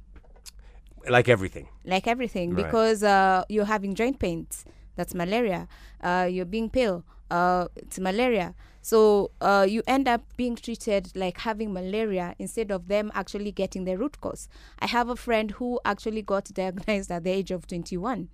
Like 1.08 1.28
everything. 1.28 1.66
like 1.84 2.06
everything 2.06 2.54
Right. 2.54 2.64
because 2.64 3.02
uh, 3.02 3.42
you're 3.49 3.64
having 3.64 3.94
joint 3.94 4.18
pains 4.18 4.66
that's 4.96 5.14
malaria 5.14 5.66
uh, 6.02 6.28
you're 6.30 6.44
being 6.44 6.68
pale 6.68 7.04
uh, 7.30 7.68
it's 7.75 7.99
malaria 7.99 8.54
so 8.82 9.30
uh, 9.40 9.66
you 9.66 9.82
end 9.87 10.06
up 10.06 10.20
being 10.37 10.56
treated 10.56 11.10
like 11.16 11.38
having 11.38 11.72
malaria 11.72 12.34
instead 12.38 12.70
of 12.70 12.88
them 12.88 13.10
actually 13.14 13.50
getting 13.50 13.84
the 13.84 13.96
root 13.96 14.20
cause 14.20 14.46
i 14.80 14.87
have 14.87 15.08
a 15.08 15.16
friend 15.16 15.52
who 15.52 15.80
actually 15.87 16.20
got 16.20 16.44
diagnosed 16.52 17.10
at 17.10 17.25
the 17.25 17.30
age 17.30 17.50
of 17.50 17.66
21 17.66 18.28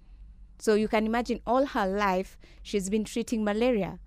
so 0.58 0.74
you 0.74 0.88
can 0.88 1.06
imagine 1.06 1.40
all 1.46 1.66
her 1.66 1.86
life 1.86 2.38
she's 2.62 2.88
been 2.90 3.04
treating 3.04 3.44
malaria 3.44 3.98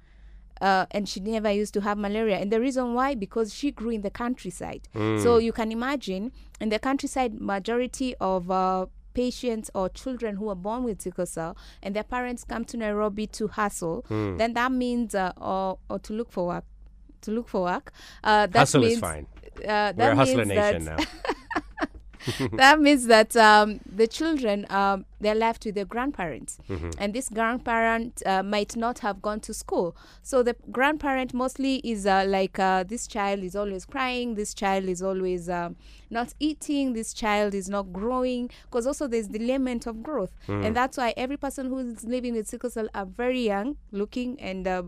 uh, 0.61 0.85
and 0.91 1.07
she 1.07 1.19
never 1.19 1.51
used 1.51 1.73
to 1.73 1.81
have 1.81 1.97
malaria. 1.97 2.37
And 2.37 2.51
the 2.51 2.59
reason 2.59 2.93
why, 2.93 3.15
because 3.15 3.53
she 3.53 3.71
grew 3.71 3.91
in 3.91 4.01
the 4.01 4.09
countryside. 4.09 4.87
So 4.93 5.37
you 5.37 5.51
can 5.53 5.71
imagine 5.71 6.31
in 6.59 6.69
the 6.69 6.79
countryside, 6.79 7.39
majority 7.39 8.15
of 8.19 8.51
uh, 8.51 8.87
patients 9.13 9.71
or 9.73 9.89
children 9.89 10.35
who 10.35 10.49
are 10.49 10.55
born 10.55 10.83
with 10.83 11.01
sickle 11.01 11.25
cell 11.25 11.57
and 11.81 11.95
their 11.95 12.03
parents 12.03 12.43
come 12.43 12.65
to 12.65 12.77
Nairobi 12.77 13.27
to 13.27 13.47
hustle, 13.47 14.05
then 14.09 14.53
that 14.53 14.71
means 14.71 15.15
uh, 15.15 15.31
or, 15.37 15.79
or 15.89 15.99
to 15.99 16.13
look 16.13 16.31
for 16.31 16.47
work. 16.47 16.65
To 17.23 17.31
look 17.31 17.49
for 17.49 17.63
work. 17.63 17.91
Uh, 18.23 18.47
that 18.47 18.59
Hustle 18.59 18.81
means, 18.81 18.93
is 18.93 18.99
fine. 18.99 19.27
Uh, 19.57 19.91
that 19.91 19.97
We're 19.97 20.11
a 20.11 20.15
hustler 20.15 20.45
nation 20.45 20.85
now. 20.85 20.97
that 22.53 22.79
means 22.79 23.05
that 23.07 23.35
um, 23.35 23.79
the 23.85 24.07
children 24.07 24.65
um, 24.69 25.05
they're 25.21 25.35
left 25.35 25.65
with 25.65 25.75
their 25.75 25.85
grandparents 25.85 26.57
Mm-hmm. 26.69 26.91
and 26.97 27.13
this 27.13 27.29
grandparent 27.29 28.21
uh, 28.25 28.43
might 28.43 28.75
not 28.75 28.99
have 28.99 29.21
gone 29.21 29.39
to 29.41 29.53
school 29.53 29.95
so 30.21 30.43
the 30.43 30.55
grandparent 30.71 31.33
mostly 31.33 31.77
is 31.77 32.05
uh, 32.05 32.23
like 32.27 32.59
uh, 32.59 32.83
this 32.83 33.07
child 33.07 33.43
is 33.43 33.55
always 33.55 33.85
crying 33.85 34.35
this 34.35 34.53
child 34.53 34.85
is 34.85 35.01
always 35.01 35.49
um, 35.49 35.75
not 36.09 36.33
eating 36.39 36.93
this 36.93 37.13
child 37.13 37.53
is 37.53 37.69
not 37.69 37.91
growing 37.93 38.49
because 38.63 38.85
also 38.87 39.07
there's 39.07 39.29
the 39.29 39.39
element 39.43 39.85
of 39.87 40.01
growth 40.03 40.31
Mm. 40.47 40.65
and 40.65 40.75
that's 40.75 40.97
why 40.97 41.13
every 41.17 41.37
person 41.37 41.67
who 41.67 41.77
is 41.79 42.03
living 42.03 42.33
with 42.33 42.47
sickle 42.47 42.69
cell 42.69 42.87
are 42.93 43.05
very 43.05 43.41
young 43.45 43.75
looking 43.91 44.39
and 44.39 44.67
uh, 44.67 44.83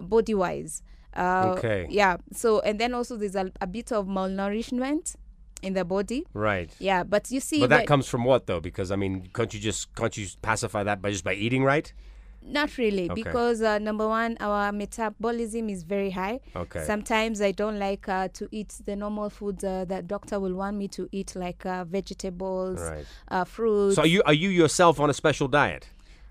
body 0.00 0.34
wise 0.34 0.82
uh, 1.16 1.54
Okay. 1.56 1.86
yeah 1.90 2.16
so 2.32 2.60
and 2.60 2.78
then 2.78 2.92
also 2.94 3.16
there's 3.16 3.36
a, 3.36 3.50
a 3.60 3.66
bit 3.66 3.92
of 3.92 4.06
malnourishment 4.06 5.16
in 5.62 5.72
the 5.72 5.84
body 5.84 6.24
right. 6.34 6.70
yeah, 6.78 7.02
but 7.02 7.30
you 7.30 7.40
see, 7.40 7.60
But 7.60 7.70
that 7.70 7.86
comes 7.86 8.06
from 8.06 8.24
what 8.24 8.46
though? 8.46 8.60
Because 8.60 8.90
I 8.90 8.96
mean, 8.96 9.28
can't 9.34 9.52
you 9.54 9.60
just 9.60 9.94
can't 9.94 10.16
you 10.16 10.26
pacify 10.42 10.82
that 10.84 11.00
by 11.02 11.10
just 11.10 11.24
by 11.24 11.34
eating 11.34 11.64
right? 11.64 11.92
not 12.48 12.78
really 12.78 13.10
Okay. 13.10 13.22
because 13.24 13.60
uh, 13.60 13.76
number 13.80 14.06
one, 14.06 14.36
our 14.38 14.70
metabolism 14.70 15.68
is 15.68 15.82
very 15.82 16.10
high. 16.10 16.38
Okay. 16.54 16.84
Sometimes 16.84 17.40
I 17.40 17.50
don't 17.50 17.78
like 17.80 18.08
uh, 18.08 18.28
to 18.34 18.48
eat 18.52 18.72
the 18.84 18.94
normal 18.94 19.30
foods 19.30 19.64
uh, 19.64 19.84
that 19.86 20.06
doctor 20.06 20.38
will 20.38 20.54
want 20.54 20.76
me 20.76 20.86
to 20.88 21.08
eat, 21.10 21.34
like 21.34 21.66
uh, 21.66 21.84
vegetables, 21.84 22.78
Right. 22.80 23.04
uh, 23.28 23.42
fruits. 23.44 23.96
So 23.96 24.02
are 24.02 24.06
you 24.06 24.22
are 24.26 24.32
you 24.34 24.50
yourself 24.50 25.00
on 25.00 25.10
a 25.10 25.14
special 25.14 25.48
diet? 25.48 25.88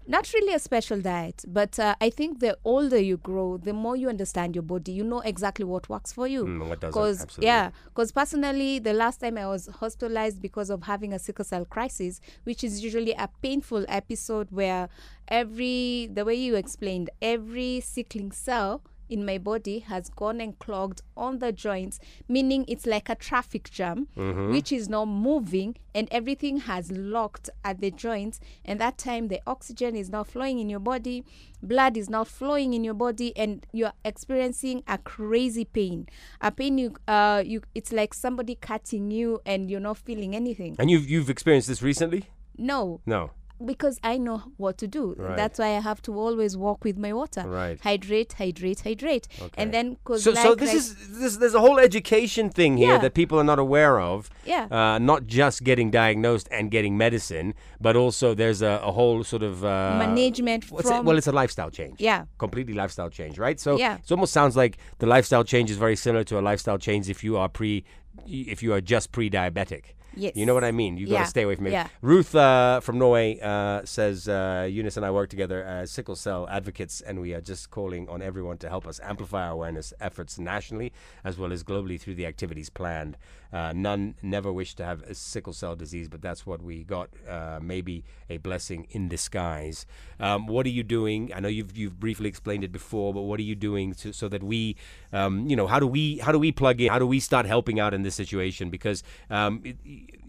Not 0.07 0.31
really 0.33 0.53
a 0.53 0.59
special 0.59 1.01
diet, 1.01 1.43
but 1.47 1.79
uh, 1.79 1.95
I 1.99 2.11
think 2.11 2.39
the 2.39 2.57
older 2.63 2.99
you 2.99 3.17
grow, 3.17 3.57
the 3.57 3.73
more 3.73 3.95
you 3.95 4.07
understand 4.07 4.55
your 4.55 4.61
body. 4.61 4.91
You 4.91 5.03
know 5.03 5.21
exactly 5.21 5.65
what 5.65 5.89
works 5.89 6.13
for 6.13 6.27
you. 6.27 6.45
Mm, 6.45 6.67
what 6.67 6.79
doesn't, 6.79 6.93
Cause, 6.93 7.21
absolutely. 7.23 7.47
yeah, 7.47 7.71
because 7.85 8.11
personally, 8.11 8.77
the 8.77 8.93
last 8.93 9.19
time 9.19 9.37
I 9.37 9.47
was 9.47 9.67
hospitalized 9.67 10.41
because 10.41 10.69
of 10.69 10.83
having 10.83 11.11
a 11.11 11.17
sickle 11.17 11.43
cell 11.45 11.65
crisis, 11.65 12.21
which 12.43 12.63
is 12.63 12.83
usually 12.83 13.13
a 13.13 13.29
painful 13.41 13.83
episode 13.87 14.47
where 14.51 14.89
every, 15.27 16.07
the 16.13 16.23
way 16.23 16.35
you 16.35 16.55
explained, 16.55 17.09
every 17.21 17.79
sickling 17.81 18.31
cell 18.31 18.83
in 19.09 19.25
my 19.25 19.37
body 19.37 19.79
has 19.79 20.09
gone 20.09 20.41
and 20.41 20.57
clogged 20.59 21.01
on 21.15 21.39
the 21.39 21.51
joints, 21.51 21.99
meaning 22.27 22.65
it's 22.67 22.85
like 22.85 23.09
a 23.09 23.15
traffic 23.15 23.69
jam, 23.71 24.07
Mm-hmm. 24.17 24.51
which 24.51 24.71
is 24.71 24.89
not 24.89 25.05
moving 25.05 25.75
and 25.93 26.07
everything 26.11 26.57
has 26.57 26.91
locked 26.91 27.49
at 27.63 27.79
the 27.81 27.91
joints. 27.91 28.39
And 28.65 28.79
that 28.81 28.97
time, 28.97 29.27
the 29.29 29.39
oxygen 29.47 29.95
is 29.95 30.09
not 30.09 30.27
flowing 30.27 30.59
in 30.59 30.69
your 30.69 30.79
body, 30.79 31.23
blood 31.63 31.95
is 31.97 32.09
not 32.09 32.27
flowing 32.27 32.73
in 32.73 32.83
your 32.83 32.93
body, 32.93 33.35
and 33.37 33.65
you're 33.71 33.93
experiencing 34.03 34.83
a 34.87 34.97
crazy 34.97 35.65
pain. 35.65 36.07
A 36.41 36.51
pain 36.51 36.77
you, 36.77 36.95
uh, 37.07 37.43
you, 37.45 37.61
it's 37.73 37.91
like 37.91 38.13
somebody 38.13 38.55
cutting 38.55 39.11
you 39.11 39.41
and 39.45 39.69
you're 39.71 39.79
not 39.79 39.97
feeling 39.97 40.35
anything. 40.35 40.75
And 40.79 40.89
you've 40.91 41.09
you've 41.09 41.29
experienced 41.29 41.67
this 41.67 41.81
recently? 41.81 42.25
No, 42.57 43.01
No. 43.05 43.31
Because 43.63 43.99
I 44.03 44.17
know 44.17 44.43
what 44.57 44.77
to 44.79 44.87
do. 44.87 45.15
Right. 45.17 45.37
That's 45.37 45.59
why 45.59 45.75
I 45.77 45.79
have 45.79 46.01
to 46.03 46.17
always 46.19 46.57
walk 46.57 46.83
with 46.83 46.97
my 46.97 47.13
water. 47.13 47.43
Right. 47.47 47.79
Hydrate, 47.81 48.33
hydrate, 48.33 48.81
hydrate. 48.81 49.27
Okay. 49.41 49.61
And 49.61 49.73
then, 49.73 49.97
cause 50.03 50.23
So, 50.23 50.31
like, 50.31 50.43
so 50.43 50.55
this 50.55 50.67
like- 50.69 50.77
is 50.77 51.19
this, 51.19 51.37
there's 51.37 51.53
a 51.53 51.59
whole 51.59 51.79
education 51.79 52.49
thing 52.49 52.77
here 52.77 52.93
Yeah. 52.93 52.97
that 52.99 53.13
people 53.13 53.39
are 53.39 53.43
not 53.43 53.59
aware 53.59 53.99
of. 53.99 54.29
Yeah. 54.45 54.67
Uh, 54.69 54.99
not 54.99 55.25
just 55.27 55.63
getting 55.63 55.89
diagnosed 55.91 56.47
and 56.51 56.69
getting 56.69 56.97
medicine, 56.97 57.53
but 57.79 57.95
also 57.95 58.33
there's 58.33 58.61
a, 58.61 58.81
a 58.83 58.91
whole 58.91 59.23
sort 59.23 59.43
of 59.43 59.63
uh, 59.63 59.95
Management 59.99 60.69
what's 60.71 60.89
it? 60.89 61.03
Well, 61.03 61.17
it's 61.17 61.27
a 61.27 61.31
lifestyle 61.31 61.69
change. 61.71 61.99
Yeah. 62.01 62.25
Completely 62.37 62.73
lifestyle 62.73 63.09
change, 63.09 63.37
right? 63.39 63.59
So 63.59 63.77
Yeah. 63.77 63.97
it 63.97 64.11
almost 64.11 64.33
sounds 64.33 64.55
like 64.55 64.77
the 64.99 65.05
lifestyle 65.05 65.43
change 65.43 65.71
is 65.71 65.77
very 65.77 65.95
similar 65.95 66.23
to 66.25 66.39
a 66.39 66.41
lifestyle 66.41 66.77
change 66.77 67.09
if 67.09 67.23
you 67.23 67.37
are 67.37 67.49
pre, 67.49 67.83
if 68.27 68.61
you 68.61 68.73
are 68.73 68.81
just 68.81 69.11
pre-diabetic. 69.11 69.94
Yes. 70.15 70.33
You 70.35 70.45
know 70.45 70.53
what 70.53 70.63
I 70.63 70.71
mean? 70.71 70.97
You 70.97 71.07
got 71.07 71.23
to 71.23 71.29
stay 71.29 71.43
away 71.43 71.55
from 71.55 71.67
it. 71.67 71.71
Yeah. 71.71 71.87
Ruth 72.01 72.33
uh, 72.35 72.79
from 72.81 72.97
Norway 72.97 73.39
uh, 73.39 73.85
says 73.85 74.27
uh, 74.27 74.67
Eunice 74.69 74.97
and 74.97 75.05
I 75.05 75.11
work 75.11 75.29
together 75.29 75.63
as 75.63 75.91
sickle 75.91 76.15
cell 76.15 76.47
advocates, 76.49 77.01
and 77.01 77.19
we 77.19 77.33
are 77.33 77.41
just 77.41 77.69
calling 77.69 78.07
on 78.09 78.21
everyone 78.21 78.57
to 78.59 78.69
help 78.69 78.87
us 78.87 78.99
amplify 79.03 79.45
our 79.47 79.51
awareness 79.51 79.93
efforts 79.99 80.39
nationally 80.39 80.91
as 81.23 81.37
well 81.37 81.51
as 81.51 81.63
globally 81.63 81.99
through 81.99 82.15
the 82.15 82.25
activities 82.25 82.69
planned. 82.69 83.17
Uh, 83.55 83.71
none 83.73 84.15
never 84.21 84.51
wish 84.51 84.75
to 84.75 84.83
have 84.83 85.01
a 85.03 85.15
sickle 85.15 85.53
cell 85.53 85.77
disease, 85.77 86.09
but 86.09 86.21
that's 86.21 86.45
what 86.45 86.61
we 86.61 86.83
got. 86.83 87.09
Uh, 87.25 87.57
maybe 87.61 88.03
a 88.29 88.35
blessing 88.35 88.85
in 88.89 89.07
disguise. 89.07 89.85
Um, 90.19 90.45
what 90.45 90.65
are 90.65 90.75
you 90.79 90.83
doing? 90.83 91.31
I 91.33 91.39
know 91.39 91.47
you've 91.47 91.77
you've 91.77 91.97
briefly 91.97 92.27
explained 92.27 92.65
it 92.65 92.73
before, 92.73 93.13
but 93.13 93.21
what 93.21 93.39
are 93.39 93.43
you 93.43 93.55
doing 93.55 93.93
to, 93.93 94.11
so 94.11 94.27
that 94.27 94.43
we, 94.43 94.75
um, 95.13 95.47
you 95.47 95.55
know, 95.55 95.67
how 95.67 95.79
do 95.79 95.87
we 95.87 96.17
how 96.17 96.33
do 96.33 96.39
we 96.39 96.51
plug 96.51 96.81
in? 96.81 96.89
How 96.89 96.99
do 96.99 97.07
we 97.07 97.21
start 97.21 97.45
helping 97.45 97.79
out 97.79 97.93
in 97.93 98.01
this 98.01 98.15
situation? 98.15 98.69
Because 98.69 99.03
um, 99.29 99.61
it, 99.63 99.77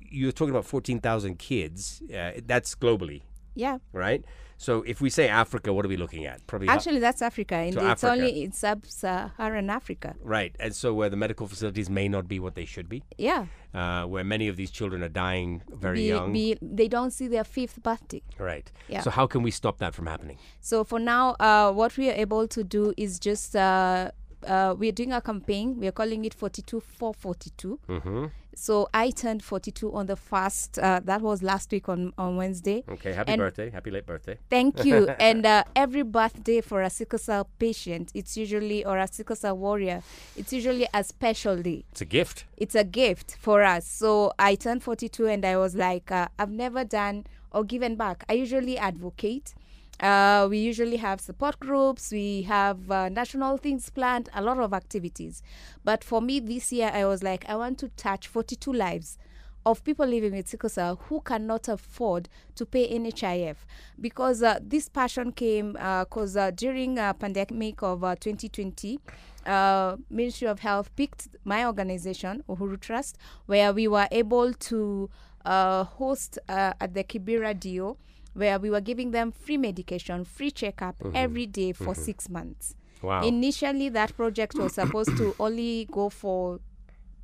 you're 0.09 0.31
talking 0.31 0.51
about 0.51 0.65
14,000 0.65 1.37
kids. 1.41 2.03
Uh, 2.17 2.31
that's 2.47 2.77
globally, 2.77 3.23
yeah. 3.57 3.79
right? 3.93 4.25
So 4.59 4.83
if 4.83 5.01
we 5.01 5.11
say 5.11 5.29
Africa, 5.29 5.73
what 5.73 5.85
are 5.85 5.89
we 5.89 5.97
looking 5.99 6.25
at? 6.27 6.47
Probably 6.47 6.69
Actually, 6.69 6.99
that's 6.99 7.21
Africa. 7.23 7.55
And 7.57 7.75
it's 7.77 8.03
Africa. 8.05 8.11
only 8.13 8.43
in 8.43 8.53
sub-Saharan 8.53 9.69
Africa. 9.71 10.15
right. 10.23 10.55
And 10.59 10.75
so 10.75 10.95
where 10.95 11.11
the 11.11 11.17
medical 11.17 11.47
facilities 11.47 11.91
may 11.91 12.09
not 12.09 12.27
be 12.29 12.39
what 12.41 12.55
they 12.55 12.65
should 12.65 12.89
be, 12.89 13.03
Yeah. 13.19 13.47
uh, 13.75 14.05
where 14.07 14.25
many 14.25 14.49
of 14.49 14.57
these 14.57 14.71
children 14.71 15.03
are 15.03 15.09
dying 15.11 15.63
very 15.71 15.99
Be, 15.99 16.07
young. 16.09 16.33
be, 16.33 16.57
they 16.63 16.89
don't 16.89 17.11
see 17.13 17.29
their 17.29 17.45
fifth 17.45 17.83
birthday. 17.83 18.23
right. 18.39 18.71
Yeah. 18.89 19.01
So 19.03 19.11
how 19.11 19.27
can 19.27 19.43
we 19.43 19.51
stop 19.51 19.79
that 19.79 19.95
from 19.95 20.07
happening? 20.07 20.39
So 20.61 20.85
for 20.85 20.99
now, 20.99 21.37
uh, 21.41 21.73
what 21.73 21.97
we 21.99 22.09
are 22.11 22.15
able 22.15 22.49
to 22.49 22.65
do 22.65 22.95
is 22.97 23.19
just 23.19 23.55
uh, 23.57 24.11
uh, 24.47 24.75
we're 24.79 24.93
doing 24.93 25.13
a 25.13 25.21
campaign. 25.21 25.79
We 25.81 25.87
are 25.89 25.93
calling 25.93 26.25
it 26.25 26.33
42 26.35 26.81
for 26.81 27.13
42. 27.13 27.79
Mm-hmm. 27.89 28.27
So 28.59 28.89
I 28.95 29.11
turned 29.11 29.45
42 29.45 29.93
on 29.93 30.07
the 30.07 30.17
first. 30.17 30.79
Uh, 30.79 31.01
that 31.05 31.21
was 31.21 31.43
last 31.43 31.71
week 31.71 31.91
on 31.91 32.15
on 32.17 32.37
Wednesday. 32.37 32.85
Okay. 32.89 33.13
Happy 33.13 33.33
And- 33.33 33.39
birthday. 33.39 33.69
Happy 33.71 33.91
late 33.91 34.07
birthday. 34.07 34.39
Thank 34.49 34.83
you. 34.87 35.09
and 35.21 35.45
uh, 35.45 35.65
every 35.77 36.03
birthday 36.03 36.63
for 36.63 36.81
a 36.81 36.89
sickle 36.89 37.19
cell 37.19 37.49
patient, 37.59 38.11
it's 38.15 38.35
usually 38.37 38.83
or 38.85 38.97
a 38.99 39.07
sickle 39.07 39.37
cell 39.37 39.57
warrior, 39.59 40.03
it's 40.37 40.53
usually 40.55 40.89
a 40.95 41.05
special 41.05 41.57
day. 41.63 41.85
It's 41.93 42.01
a 42.01 42.07
gift. 42.07 42.45
it's 42.57 42.75
a 42.75 42.85
gift 42.85 43.37
for 43.39 43.63
us. 43.63 43.87
So 43.87 44.33
I 44.39 44.55
turned 44.55 44.83
42 44.83 45.27
and 45.27 45.45
I 45.45 45.59
was 45.59 45.75
like, 45.77 46.11
uh, 46.11 46.29
I've 46.39 46.51
never 46.51 46.83
done 46.85 47.27
or 47.53 47.63
given 47.63 47.95
back. 47.97 48.25
I 48.29 48.33
usually 48.33 48.79
advocate. 48.79 49.55
Uh, 50.01 50.47
we 50.51 50.59
usually 50.59 50.97
have 50.97 51.21
support 51.21 51.59
groups, 51.59 52.13
we 52.13 52.43
have 52.43 52.91
uh, 52.91 53.09
national 53.09 53.57
things 53.57 53.89
planned, 53.91 54.29
a 54.35 54.43
lot 54.43 54.59
of 54.59 54.73
activities. 54.73 55.43
But 55.85 56.05
for 56.05 56.21
me 56.21 56.41
this 56.41 56.73
year, 56.73 56.91
I 56.93 57.07
was 57.07 57.23
like, 57.23 57.49
I 57.49 57.57
want 57.57 57.79
to 57.79 57.89
touch 57.89 58.29
42 58.29 58.73
lives 58.73 59.19
of 59.67 59.83
people 59.83 60.07
living 60.07 60.33
with 60.33 60.49
sickle 60.49 60.69
cell 60.71 60.97
who 61.09 61.21
cannot 61.21 61.67
afford 61.67 62.29
to 62.55 62.65
pay 62.65 62.89
NHIF 62.97 63.57
because 64.01 64.41
uh, 64.41 64.61
this 64.63 64.89
passion 64.89 65.33
came 65.33 65.73
because 65.73 66.37
uh, 66.37 66.53
during 66.53 67.01
uh, 67.01 67.13
pandemic 67.15 67.83
of 67.83 68.05
uh, 68.05 68.15
2020 68.15 69.01
uh, 69.45 69.97
Ministry 70.09 70.47
of 70.47 70.61
Health 70.61 70.95
picked 70.95 71.29
my 71.45 71.65
organization 71.65 72.45
Uhuru 72.49 72.79
Trust 72.81 73.19
where 73.47 73.73
we 73.73 73.89
were 73.89 74.07
able 74.13 74.53
to 74.53 75.11
uh, 75.45 75.85
host 75.85 76.39
uh, 76.49 76.73
at 76.81 76.95
the 76.95 77.03
Kibera 77.03 77.59
Dio 77.59 77.97
where 78.37 78.59
we 78.59 78.71
were 78.71 78.81
giving 78.81 79.11
them 79.11 79.33
free 79.33 79.57
medication 79.57 80.25
free 80.25 80.51
checkup 80.51 80.99
mm-hmm. 80.99 81.17
every 81.17 81.47
day 81.47 81.73
for 81.73 81.95
mm-hmm. 81.95 82.03
six 82.03 82.29
months. 82.29 82.75
Wow. 83.03 83.23
Initially, 83.23 83.89
that 83.91 84.17
project 84.17 84.55
was 84.57 84.75
supposed 84.75 85.17
to 85.17 85.35
only 85.39 85.87
go 85.91 86.09
for 86.09 86.61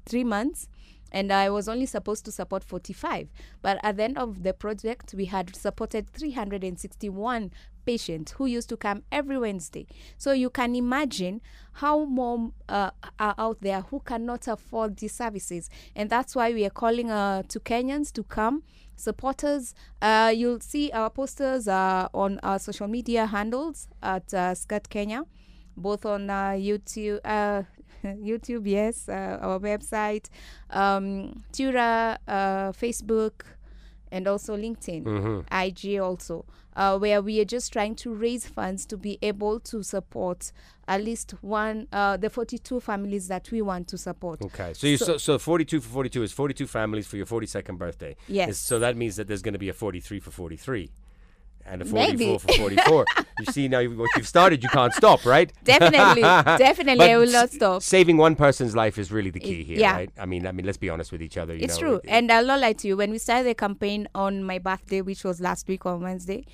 three 0.06 0.24
months, 0.24 0.68
and 1.12 1.30
I 1.32 1.50
was 1.50 1.68
only 1.68 1.86
supposed 1.86 2.24
to 2.24 2.32
support 2.32 2.64
45. 2.64 3.28
But 3.60 3.78
at 3.82 3.96
the 3.96 4.04
end 4.04 4.18
of 4.18 4.42
the 4.42 4.52
project, 4.52 5.14
we 5.16 5.26
had 5.26 5.54
supported 5.54 6.10
361 6.10 7.52
patients 7.84 8.32
who 8.32 8.46
used 8.46 8.68
to 8.70 8.76
come 8.76 9.02
every 9.12 9.38
Wednesday. 9.38 9.86
So 10.16 10.32
you 10.32 10.50
can 10.50 10.74
imagine 10.74 11.40
how 11.74 12.04
more 12.04 12.52
uh, 12.68 12.90
are 13.18 13.34
out 13.38 13.60
there 13.60 13.82
who 13.82 14.00
cannot 14.00 14.48
afford 14.48 14.96
these 14.96 15.14
services, 15.14 15.68
and 15.94 16.10
that's 16.10 16.34
why 16.34 16.52
we 16.52 16.64
are 16.64 16.70
calling 16.70 17.10
uh, 17.10 17.42
to 17.48 17.60
Kenyans 17.60 18.12
to 18.14 18.22
come. 18.22 18.62
Supporters, 18.96 19.74
uh, 20.00 20.32
you'll 20.34 20.60
see 20.60 20.90
our 20.92 21.10
posters 21.10 21.66
uh, 21.66 22.08
on 22.14 22.38
our 22.42 22.58
social 22.58 22.86
media 22.86 23.26
handles 23.26 23.88
at 24.02 24.32
uh, 24.32 24.54
SCUT 24.54 24.88
Kenya 24.88 25.24
both 25.76 26.04
on 26.04 26.28
uh, 26.30 26.50
YouTube, 26.50 27.20
uh, 27.24 27.62
YouTube, 28.04 28.66
yes, 28.66 29.08
uh, 29.08 29.38
our 29.40 29.58
website, 29.58 30.26
um, 30.70 31.42
Twitter, 31.52 32.18
uh, 32.28 32.72
Facebook, 32.72 33.42
and 34.10 34.28
also 34.28 34.56
LinkedIn, 34.56 35.44
IG 35.50 35.98
also, 36.00 36.44
uh, 36.76 36.98
where 36.98 37.22
we 37.22 37.40
are 37.40 37.44
just 37.46 37.72
trying 37.72 37.94
to 37.96 38.12
raise 38.14 38.46
funds 38.46 38.84
to 38.86 38.96
be 38.96 39.18
able 39.22 39.58
to 39.60 39.82
support 39.82 40.52
at 40.88 41.02
least 41.02 41.32
one, 41.40 41.86
uh, 41.92 42.16
the 42.16 42.28
42 42.28 42.80
families 42.80 43.28
that 43.28 43.50
we 43.50 43.62
want 43.62 43.88
to 43.88 43.96
support. 43.96 44.42
Okay, 44.42 44.74
so 44.74 44.86
you 44.86 44.96
so, 44.98 45.16
so 45.16 45.38
42 45.38 45.80
for 45.80 45.88
42 45.88 46.22
is 46.24 46.32
42 46.32 46.66
families 46.66 47.06
for 47.06 47.16
your 47.16 47.24
42nd 47.26 47.78
birthday. 47.78 48.16
Yes. 48.28 48.48
Is- 48.50 48.58
So 48.58 48.78
that 48.80 48.96
means 48.96 49.16
that 49.16 49.28
there's 49.28 49.42
going 49.42 49.54
to 49.54 49.58
be 49.60 49.68
a 49.68 49.72
43 49.72 50.20
for 50.20 50.30
43 50.30 50.90
and 51.66 51.82
a 51.82 51.84
44 51.84 52.12
Maybe. 52.16 52.38
for 52.38 52.52
44. 52.54 53.04
you 53.40 53.44
see 53.52 53.68
now 53.68 53.82
what 53.84 54.10
you've 54.16 54.26
started, 54.28 54.62
you 54.62 54.68
can't 54.68 54.92
stop, 54.92 55.24
right? 55.24 55.52
Definitely, 55.64 56.22
definitely, 56.58 57.10
I 57.10 57.16
will 57.18 57.30
not 57.30 57.50
stop. 57.50 57.82
Saving 57.82 58.16
one 58.16 58.34
person's 58.36 58.74
life 58.76 58.98
is 58.98 59.10
really 59.12 59.30
the 59.30 59.40
key 59.40 59.62
here, 59.64 59.78
yeah. 59.78 59.94
right? 59.94 60.10
I 60.18 60.26
mean, 60.26 60.46
I 60.46 60.52
mean, 60.52 60.66
let's 60.66 60.78
be 60.78 60.90
honest 60.90 61.12
with 61.12 61.22
each 61.22 61.36
other. 61.38 61.54
You 61.54 61.64
It's 61.64 61.74
know, 61.80 61.80
true. 61.80 61.94
it- 61.96 62.08
And 62.08 62.30
I'll 62.32 62.46
not 62.46 62.60
lie 62.60 62.72
to 62.74 62.88
you. 62.88 62.96
When 62.96 63.10
we 63.10 63.18
started 63.18 63.46
the 63.46 63.54
campaign 63.54 64.08
on 64.14 64.44
my 64.44 64.58
birthday, 64.58 65.00
which 65.02 65.24
was 65.24 65.40
last 65.40 65.68
week 65.68 65.86
on 65.86 66.00
Wednesday, 66.02 66.44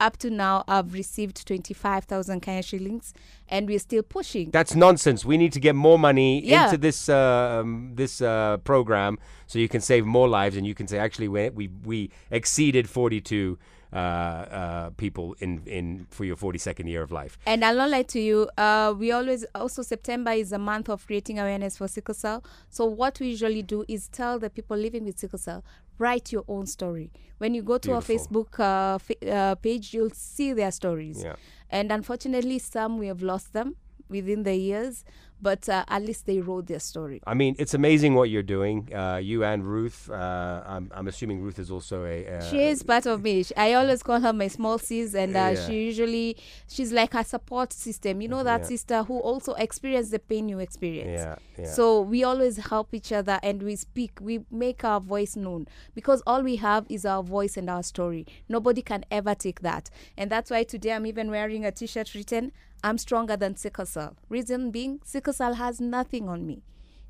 up 0.00 0.16
to 0.16 0.30
now, 0.30 0.64
I've 0.66 0.94
received 0.94 1.46
25,000 1.46 2.40
Kenya 2.40 2.62
shillings 2.62 3.14
and 3.48 3.68
we're 3.68 3.78
still 3.78 4.02
pushing. 4.02 4.50
That's 4.50 4.74
nonsense. 4.74 5.24
We 5.24 5.36
need 5.36 5.52
to 5.52 5.60
get 5.60 5.76
more 5.76 5.96
money 5.98 6.44
Yeah. 6.44 6.64
into 6.64 6.78
this 6.78 7.08
uh, 7.08 7.60
um, 7.60 7.92
this 7.94 8.20
uh, 8.20 8.56
program 8.64 9.18
so 9.46 9.58
you 9.60 9.68
can 9.68 9.80
save 9.80 10.04
more 10.04 10.28
lives, 10.28 10.56
and 10.56 10.66
you 10.66 10.74
can 10.74 10.88
say 10.88 10.98
actually 10.98 11.28
we 11.28 11.50
we, 11.50 11.68
we 11.84 12.10
exceeded 12.32 12.88
42 12.88 13.58
uh, 13.92 13.96
uh, 13.96 14.90
people 14.90 15.36
in 15.40 15.62
in 15.66 16.06
for 16.10 16.24
your 16.24 16.36
42nd 16.36 16.88
year 16.88 17.02
of 17.02 17.12
life. 17.12 17.38
And 17.46 17.64
I'll 17.64 17.76
not 17.76 17.90
lie 17.90 18.02
to 18.02 18.20
you, 18.20 18.48
uh, 18.56 18.94
we 18.96 19.12
always, 19.12 19.44
also 19.54 19.82
September 19.82 20.32
is 20.32 20.52
a 20.52 20.58
month 20.58 20.88
of 20.88 21.06
creating 21.06 21.38
awareness 21.38 21.76
for 21.78 21.88
sickle 21.88 22.14
cell. 22.14 22.42
So 22.70 22.84
what 22.86 23.20
we 23.20 23.28
usually 23.28 23.62
do 23.62 23.84
is 23.88 24.08
tell 24.08 24.38
the 24.38 24.50
people 24.50 24.76
living 24.76 25.04
with 25.04 25.18
sickle 25.18 25.38
cell, 25.38 25.64
write 25.98 26.32
your 26.32 26.44
own 26.48 26.66
story. 26.66 27.10
When 27.38 27.54
you 27.54 27.62
go 27.62 27.78
to 27.78 27.92
our 27.94 28.00
Facebook 28.00 28.58
uh, 28.58 28.98
fa- 28.98 29.30
uh, 29.30 29.54
page, 29.56 29.92
you'll 29.92 30.10
see 30.10 30.52
their 30.52 30.70
stories. 30.70 31.22
Yeah. 31.22 31.36
And 31.70 31.90
unfortunately, 31.90 32.58
some 32.58 32.98
we 32.98 33.08
have 33.08 33.22
lost 33.22 33.52
them 33.52 33.76
within 34.12 34.44
the 34.44 34.54
years, 34.54 35.04
but 35.40 35.68
uh, 35.68 35.84
at 35.88 36.02
least 36.02 36.26
they 36.26 36.40
wrote 36.40 36.66
their 36.68 36.78
story. 36.78 37.20
I 37.26 37.34
mean, 37.34 37.56
it's 37.58 37.74
amazing 37.74 38.14
what 38.14 38.30
you're 38.30 38.44
doing. 38.44 38.88
Uh, 38.94 39.16
you 39.16 39.42
and 39.42 39.66
Ruth. 39.66 40.08
Uh, 40.08 40.62
I'm, 40.64 40.88
I'm 40.94 41.08
assuming 41.08 41.40
Ruth 41.42 41.58
is 41.58 41.70
also 41.70 42.04
a. 42.04 42.26
Uh, 42.28 42.40
She 42.48 42.62
is 42.62 42.84
part 42.84 43.06
of 43.06 43.22
me. 43.22 43.44
I 43.56 43.72
always 43.72 44.04
call 44.04 44.20
her 44.20 44.32
my 44.32 44.46
small 44.48 44.78
sis, 44.78 45.14
and 45.14 45.34
uh, 45.34 45.40
Yeah. 45.54 45.66
she 45.66 45.72
usually 45.86 46.36
she's 46.68 46.92
like 46.92 47.14
a 47.14 47.24
support 47.24 47.72
system. 47.72 48.20
You 48.20 48.28
know 48.28 48.44
that 48.44 48.60
Yeah. 48.60 48.66
sister 48.68 49.02
who 49.02 49.18
also 49.18 49.54
experienced 49.54 50.12
the 50.12 50.20
pain 50.20 50.48
you 50.48 50.60
experience. 50.60 51.20
Yeah, 51.20 51.36
yeah. 51.58 51.72
So 51.72 52.02
we 52.02 52.22
always 52.22 52.58
help 52.58 52.94
each 52.94 53.10
other, 53.10 53.40
and 53.42 53.62
we 53.64 53.74
speak. 53.74 54.12
We 54.20 54.44
make 54.50 54.84
our 54.84 55.00
voice 55.00 55.34
known 55.34 55.66
because 55.94 56.22
all 56.24 56.42
we 56.42 56.56
have 56.56 56.86
is 56.88 57.04
our 57.04 57.22
voice 57.24 57.56
and 57.56 57.68
our 57.68 57.82
story. 57.82 58.26
Nobody 58.48 58.82
can 58.82 59.04
ever 59.10 59.34
take 59.34 59.60
that, 59.62 59.90
and 60.16 60.30
that's 60.30 60.50
why 60.52 60.62
today 60.62 60.92
I'm 60.92 61.06
even 61.06 61.30
wearing 61.32 61.64
a 61.64 61.72
T-shirt 61.72 62.14
written 62.14 62.52
"I'm 62.82 62.98
stronger 62.98 63.36
than 63.36 63.56
sickle 63.56 63.86
cell." 63.86 64.16
Reason 64.28 64.70
being, 64.70 65.00
sickle 65.04 65.32
cell 65.32 65.54
has 65.54 65.80
nothing 65.80 66.28
on 66.28 66.46
me. 66.46 66.62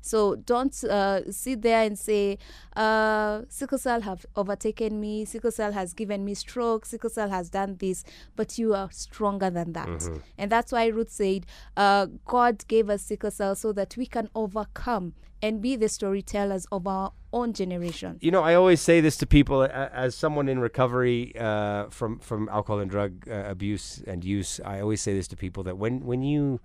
So 0.03 0.35
don't 0.35 0.83
uh, 0.83 1.31
sit 1.31 1.61
there 1.61 1.81
and 1.81 1.97
say, 1.97 2.37
uh, 2.75 3.43
sickle 3.47 3.77
cell 3.77 4.01
have 4.01 4.25
overtaken 4.35 4.99
me, 4.99 5.23
sickle 5.23 5.51
cell 5.51 5.71
has 5.71 5.93
given 5.93 6.25
me 6.25 6.33
stroke, 6.33 6.85
sickle 6.85 7.09
cell 7.09 7.29
has 7.29 7.49
done 7.49 7.77
this, 7.79 8.03
but 8.35 8.57
you 8.57 8.73
are 8.73 8.91
stronger 8.91 9.49
than 9.49 9.71
that. 9.73 10.09
And 10.37 10.51
that's 10.51 10.73
why 10.73 10.87
Ruth 10.87 11.09
said, 11.09 11.45
uh, 11.77 12.07
God 12.25 12.67
gave 12.67 12.89
us 12.89 13.01
sickle 13.01 13.31
cell 13.31 13.55
so 13.55 13.71
that 13.71 13.95
we 13.95 14.05
can 14.05 14.29
overcome 14.35 15.13
and 15.41 15.61
be 15.61 15.75
the 15.77 15.89
storytellers 15.89 16.65
of 16.71 16.85
our 16.85 17.11
own 17.31 17.53
generation. 17.53 18.17
You 18.21 18.31
know, 18.31 18.41
I 18.41 18.55
always 18.55 18.81
say 18.81 19.01
this 19.01 19.17
to 19.17 19.25
people 19.25 19.63
as 19.63 20.15
someone 20.15 20.49
in 20.49 20.59
recovery 20.59 21.33
uh, 21.37 21.89
from 21.89 22.19
from 22.19 22.49
alcohol 22.49 22.79
and 22.79 22.91
drug 22.91 23.27
uh, 23.29 23.43
abuse 23.47 24.03
and 24.05 24.23
use. 24.23 24.59
I 24.63 24.81
always 24.81 25.01
say 25.01 25.13
this 25.13 25.27
to 25.29 25.37
people 25.37 25.63
that 25.63 25.77
when 25.77 26.05
when 26.05 26.23
you 26.23 26.59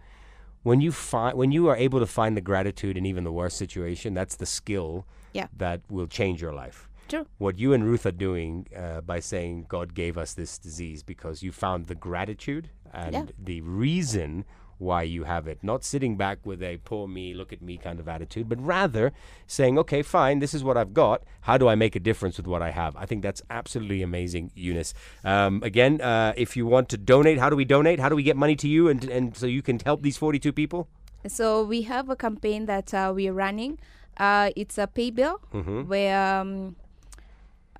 when 0.62 0.80
you 0.80 0.92
find 0.92 1.36
when 1.38 1.52
you 1.52 1.68
are 1.68 1.76
able 1.76 2.00
to 2.00 2.06
find 2.06 2.36
the 2.36 2.40
gratitude 2.40 2.96
in 2.96 3.06
even 3.06 3.24
the 3.24 3.32
worst 3.32 3.56
situation, 3.56 4.14
that's 4.14 4.36
the 4.36 4.46
skill 4.46 5.06
Yeah. 5.32 5.46
that 5.56 5.80
will 5.90 6.06
change 6.06 6.40
your 6.42 6.52
life. 6.52 6.88
True. 7.08 7.26
What 7.38 7.58
you 7.58 7.72
and 7.72 7.84
Ruth 7.84 8.04
are 8.04 8.10
doing 8.12 8.66
uh, 8.76 9.00
by 9.00 9.20
saying 9.20 9.66
God 9.68 9.94
gave 9.94 10.18
us 10.18 10.34
this 10.34 10.58
disease 10.58 11.02
because 11.02 11.42
you 11.42 11.52
found 11.52 11.86
the 11.86 11.94
gratitude 11.94 12.68
and 12.92 13.12
Yeah. 13.14 13.24
the 13.38 13.60
reason 13.62 14.44
why 14.78 15.02
you 15.02 15.24
have 15.24 15.46
it. 15.46 15.58
Not 15.62 15.84
sitting 15.84 16.16
back 16.16 16.38
with 16.44 16.62
a 16.62 16.78
poor 16.78 17.06
me, 17.08 17.34
look 17.34 17.52
at 17.52 17.60
me 17.60 17.76
kind 17.76 18.00
of 18.00 18.08
attitude, 18.08 18.48
but 18.48 18.60
rather 18.64 19.12
saying, 19.46 19.78
okay, 19.78 20.02
fine, 20.02 20.38
this 20.38 20.54
is 20.54 20.62
what 20.64 20.76
I've 20.76 20.94
got. 20.94 21.22
How 21.42 21.58
do 21.58 21.68
I 21.68 21.74
make 21.74 21.96
a 21.96 22.00
difference 22.00 22.36
with 22.36 22.46
what 22.46 22.62
I 22.62 22.70
have? 22.70 22.94
I 22.96 23.04
think 23.06 23.22
that's 23.22 23.42
absolutely 23.50 24.02
amazing, 24.02 24.50
Eunice. 24.54 24.94
Um, 25.24 25.62
again, 25.64 26.00
uh, 26.00 26.32
if 26.36 26.56
you 26.56 26.64
want 26.66 26.88
to 26.90 26.96
donate, 26.96 27.38
how 27.38 27.50
do 27.50 27.56
we 27.56 27.64
donate? 27.64 27.98
How 28.00 28.08
do 28.08 28.16
we 28.16 28.22
get 28.22 28.36
money 28.36 28.56
to 28.56 28.68
you 28.68 28.88
and, 28.88 29.04
and 29.04 29.36
so 29.36 29.46
you 29.46 29.62
can 29.62 29.80
help 29.84 30.02
these 30.02 30.16
42 30.16 30.52
people? 30.52 30.88
So 31.26 31.64
we 31.64 31.82
have 31.82 32.08
a 32.08 32.16
campaign 32.16 32.66
that 32.66 32.94
uh, 32.94 33.12
we're 33.14 33.32
running. 33.32 33.78
Uh, 34.16 34.50
it's 34.56 34.78
a 34.78 34.86
pay 34.86 35.10
bill 35.10 35.40
Mm-hmm. 35.52 35.82
where 35.88 36.40
um, 36.40 36.76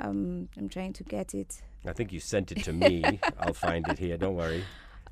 um, 0.01 0.49
I'm 0.57 0.69
trying 0.69 0.93
to 0.95 1.05
get 1.05 1.35
it. 1.35 1.63
I 1.87 1.93
think 1.93 2.13
you 2.13 2.21
sent 2.21 2.53
it 2.53 2.63
to 2.65 2.73
me. 2.73 3.21
I'll 3.41 3.55
find 3.55 3.87
it 3.89 3.99
here. 3.99 4.17
Don't 4.17 4.35
worry. 4.35 4.65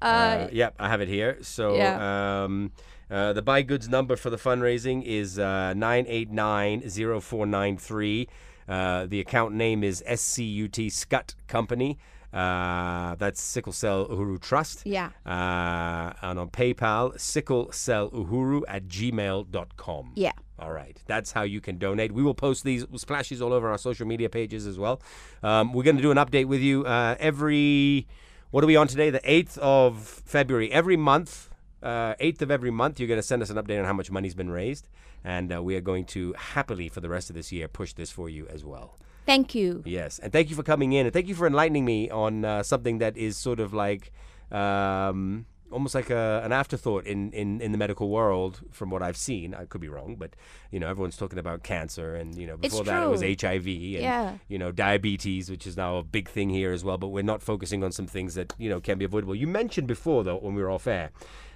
Uh, 0.02 0.48
yep, 0.52 0.74
I 0.78 0.88
have 0.88 1.00
it 1.00 1.08
here. 1.08 1.38
So 1.42 1.76
Yeah. 1.76 2.44
um, 2.44 2.72
uh, 3.10 3.32
the 3.32 3.42
buy 3.42 3.62
goods 3.62 3.88
number 3.88 4.16
for 4.16 4.30
the 4.30 4.36
fundraising 4.36 5.02
is 5.04 5.38
uh, 5.38 5.72
9890493. 5.76 8.26
Uh, 8.68 9.06
the 9.06 9.20
account 9.20 9.54
name 9.54 9.84
is 9.84 10.02
SCUT 10.06 10.90
Scut 10.90 11.34
Company. 11.46 11.98
Uh, 12.32 13.14
that's 13.14 13.40
Sickle 13.40 13.72
Cell 13.72 14.06
Uhuru 14.08 14.40
Trust. 14.40 14.82
Yeah. 14.84 15.10
Uh, 15.24 16.12
and 16.22 16.38
on 16.38 16.50
PayPal, 16.50 17.14
sicklecelluhuru 17.16 18.62
at 18.68 18.86
gmail.com. 18.88 20.12
Yeah. 20.16 20.32
All 20.58 20.72
right. 20.72 21.00
That's 21.06 21.32
how 21.32 21.42
you 21.42 21.60
can 21.60 21.78
donate. 21.78 22.12
We 22.12 22.22
will 22.22 22.34
post 22.34 22.64
these 22.64 22.84
splashes 22.96 23.40
all 23.40 23.52
over 23.52 23.70
our 23.70 23.78
social 23.78 24.06
media 24.06 24.28
pages 24.28 24.66
as 24.66 24.78
well. 24.78 25.00
Um, 25.42 25.72
we're 25.72 25.84
going 25.84 25.96
to 25.96 26.02
do 26.02 26.10
an 26.10 26.16
update 26.18 26.46
with 26.46 26.60
you 26.60 26.84
uh, 26.84 27.14
every. 27.20 28.06
What 28.52 28.62
are 28.62 28.68
we 28.68 28.76
on 28.76 28.86
today? 28.86 29.10
The 29.10 29.20
8th 29.20 29.58
of 29.58 30.00
February. 30.06 30.70
Every 30.70 30.96
month, 30.96 31.50
uh, 31.82 32.14
8th 32.20 32.42
of 32.42 32.50
every 32.52 32.70
month, 32.70 33.00
you're 33.00 33.08
going 33.08 33.18
to 33.18 33.26
send 33.26 33.42
us 33.42 33.50
an 33.50 33.56
update 33.56 33.78
on 33.78 33.84
how 33.84 33.92
much 33.92 34.08
money's 34.08 34.36
been 34.36 34.50
raised. 34.50 34.88
And 35.24 35.52
uh, 35.52 35.60
we 35.62 35.74
are 35.74 35.80
going 35.80 36.04
to 36.06 36.32
happily, 36.34 36.88
for 36.88 37.00
the 37.00 37.08
rest 37.08 37.28
of 37.28 37.34
this 37.34 37.50
year, 37.50 37.66
push 37.66 37.92
this 37.94 38.12
for 38.12 38.28
you 38.28 38.46
as 38.46 38.64
well. 38.64 38.96
Thank 39.26 39.56
you. 39.56 39.82
Yes, 39.84 40.20
and 40.20 40.32
thank 40.32 40.48
you 40.48 40.54
for 40.54 40.62
coming 40.62 40.92
in, 40.92 41.06
and 41.06 41.12
thank 41.12 41.26
you 41.26 41.34
for 41.34 41.48
enlightening 41.48 41.84
me 41.84 42.08
on 42.08 42.44
uh, 42.44 42.62
something 42.62 42.98
that 42.98 43.16
is 43.16 43.36
sort 43.36 43.58
of 43.58 43.74
like 43.74 44.12
um, 44.52 45.46
almost 45.70 45.94
like 45.94 46.10
a, 46.10 46.40
an 46.44 46.52
afterthought 46.52 47.06
in, 47.06 47.32
in, 47.32 47.60
in 47.60 47.72
the 47.72 47.78
medical 47.78 48.08
world, 48.08 48.60
from 48.70 48.90
what 48.90 49.02
I've 49.02 49.16
seen. 49.16 49.54
I 49.54 49.64
could 49.64 49.80
be 49.80 49.88
wrong, 49.88 50.16
but 50.16 50.34
you 50.70 50.78
know, 50.80 50.88
everyone's 50.88 51.16
talking 51.16 51.38
about 51.38 51.62
cancer, 51.62 52.14
and 52.14 52.34
you 52.34 52.46
know, 52.46 52.56
before 52.56 52.84
that 52.84 53.02
it 53.02 53.08
was. 53.08 53.22
HIV, 53.22 53.66
and 53.66 53.80
Yeah. 53.92 54.38
you 54.48 54.58
know, 54.58 54.72
diabetes, 54.72 55.50
which 55.50 55.66
is 55.66 55.76
now 55.76 55.96
a 55.96 56.02
big 56.02 56.28
thing 56.28 56.50
here 56.50 56.72
as 56.72 56.84
well. 56.84 56.98
But 56.98 57.08
we're 57.08 57.22
not 57.22 57.42
focusing 57.42 57.82
on 57.84 57.92
some 57.92 58.06
things 58.06 58.34
that 58.34 58.54
you 58.58 58.68
know 58.68 58.80
can 58.80 58.98
be 58.98 59.04
avoidable. 59.04 59.34
You 59.34 59.46
mentioned 59.46 59.86
before, 59.88 60.24
though, 60.24 60.36
when 60.38 60.54
we 60.54 60.62
were 60.62 60.70
off 60.70 60.86
air, 60.86 61.10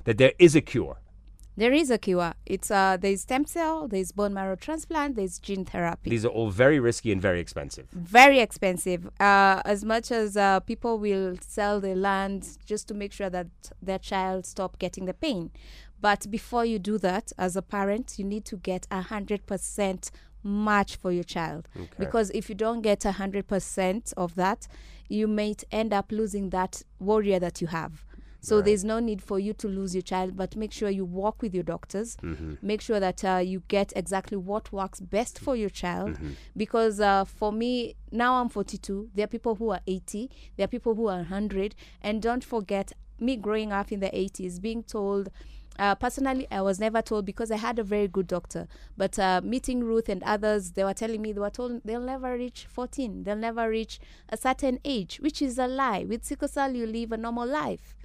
that 0.05 0.18
there 0.18 0.33
is 0.38 0.55
a 0.57 0.61
cure. 0.61 0.99
There 1.56 1.72
is 1.72 1.90
a 1.90 1.98
cure. 1.98 2.34
It's 2.46 2.70
uh, 2.70 2.96
there's 2.98 3.22
stem 3.22 3.44
cell, 3.44 3.86
there's 3.88 4.12
bone 4.12 4.32
marrow 4.34 4.56
transplant, 4.56 5.16
there's 5.16 5.38
gene 5.38 5.64
therapy. 5.64 6.10
These 6.10 6.24
are 6.24 6.28
all 6.28 6.50
very 6.50 6.80
risky 6.80 7.12
and 7.12 7.20
very 7.20 7.40
expensive. 7.40 7.86
very 7.92 8.38
expensive. 8.40 9.06
Uh, 9.20 9.60
as 9.64 9.84
much 9.84 10.10
as 10.10 10.36
uh, 10.36 10.60
people 10.60 10.98
will 10.98 11.36
sell 11.40 11.80
their 11.80 11.96
land 11.96 12.56
just 12.64 12.88
to 12.88 12.94
make 12.94 13.12
sure 13.12 13.28
that 13.30 13.48
their 13.82 13.98
child 13.98 14.46
stop 14.46 14.78
getting 14.78 15.04
the 15.04 15.14
pain, 15.14 15.50
but 16.00 16.30
before 16.30 16.64
you 16.64 16.78
do 16.78 16.96
that, 16.98 17.32
as 17.36 17.56
a 17.56 17.62
parent, 17.62 18.14
you 18.18 18.24
need 18.24 18.44
to 18.46 18.56
get 18.56 18.86
a 18.90 19.02
hundred 19.02 19.46
percent 19.46 20.10
match 20.42 20.96
for 20.96 21.12
your 21.12 21.24
child. 21.24 21.68
okay. 21.76 21.88
Because 21.98 22.30
if 22.30 22.48
you 22.48 22.54
don't 22.54 22.80
get 22.80 23.04
a 23.04 23.12
hundred 23.12 23.46
percent 23.46 24.14
of 24.16 24.34
that, 24.36 24.66
you 25.08 25.26
might 25.28 25.64
end 25.70 25.92
up 25.92 26.10
losing 26.10 26.50
that 26.50 26.82
warrior 26.98 27.38
that 27.38 27.60
you 27.60 27.66
have. 27.66 28.04
So 28.40 28.61
there's 28.62 28.85
no 28.85 29.00
need 29.00 29.22
for 29.22 29.38
you 29.38 29.53
to 29.55 29.68
lose 29.68 29.94
your 29.94 30.03
child, 30.03 30.37
but 30.37 30.57
make 30.57 30.72
sure 30.72 30.88
you 30.88 31.05
walk 31.05 31.42
with 31.42 31.55
your 31.55 31.62
doctors. 31.64 32.16
Make 32.62 32.81
sure 32.81 32.98
that 33.00 33.24
uh, 33.24 33.37
you 33.44 33.62
get 33.68 33.92
exactly 33.94 34.37
what 34.37 34.72
works 34.72 34.98
best 35.00 35.38
for 35.38 35.55
your 35.57 35.70
child. 35.70 36.18
Because 36.57 37.00
uh, 37.00 37.24
for 37.24 37.53
me, 37.53 37.96
now 38.11 38.40
I'm 38.40 38.48
42. 38.48 39.11
There 39.14 39.24
are 39.24 39.29
people 39.29 39.55
who 39.57 39.70
are 39.70 39.81
80. 39.87 40.31
There 40.57 40.64
are 40.64 40.68
people 40.68 40.94
who 40.94 41.07
are 41.09 41.16
100. 41.16 41.74
And 42.03 42.22
don't 42.22 42.42
forget, 42.44 42.92
me 43.18 43.37
growing 43.37 43.72
up 43.72 43.92
in 43.92 44.00
the 44.00 44.09
80s, 44.11 44.61
being 44.61 44.83
told. 44.83 45.29
Uh, 45.79 45.94
personally, 45.94 46.46
I 46.50 46.61
was 46.62 46.79
never 46.79 47.00
told 47.00 47.24
because 47.24 47.50
I 47.50 47.57
had 47.57 47.79
a 47.79 47.83
very 47.85 48.07
good 48.09 48.26
doctor. 48.26 48.68
But 48.98 49.18
uh, 49.18 49.40
meeting 49.42 49.83
Ruth 49.85 50.09
and 50.11 50.22
others, 50.24 50.72
they 50.72 50.85
were 50.85 50.92
telling 50.94 51.22
me 51.22 51.33
they 51.33 51.40
were 51.40 51.48
told 51.50 51.81
they'll 51.85 52.00
never 52.00 52.35
reach 52.37 52.66
14. 52.68 53.22
They'll 53.24 53.37
never 53.37 53.68
reach 53.68 53.98
a 54.29 54.37
certain 54.37 54.79
age, 54.85 55.20
which 55.20 55.40
is 55.40 55.59
a 55.59 55.66
lie. 55.66 56.05
With 56.07 56.24
sickle 56.24 56.48
cell, 56.48 56.74
you 56.74 56.87
live 56.87 57.12
a 57.12 57.16
normal 57.16 57.46
life. 57.46 57.96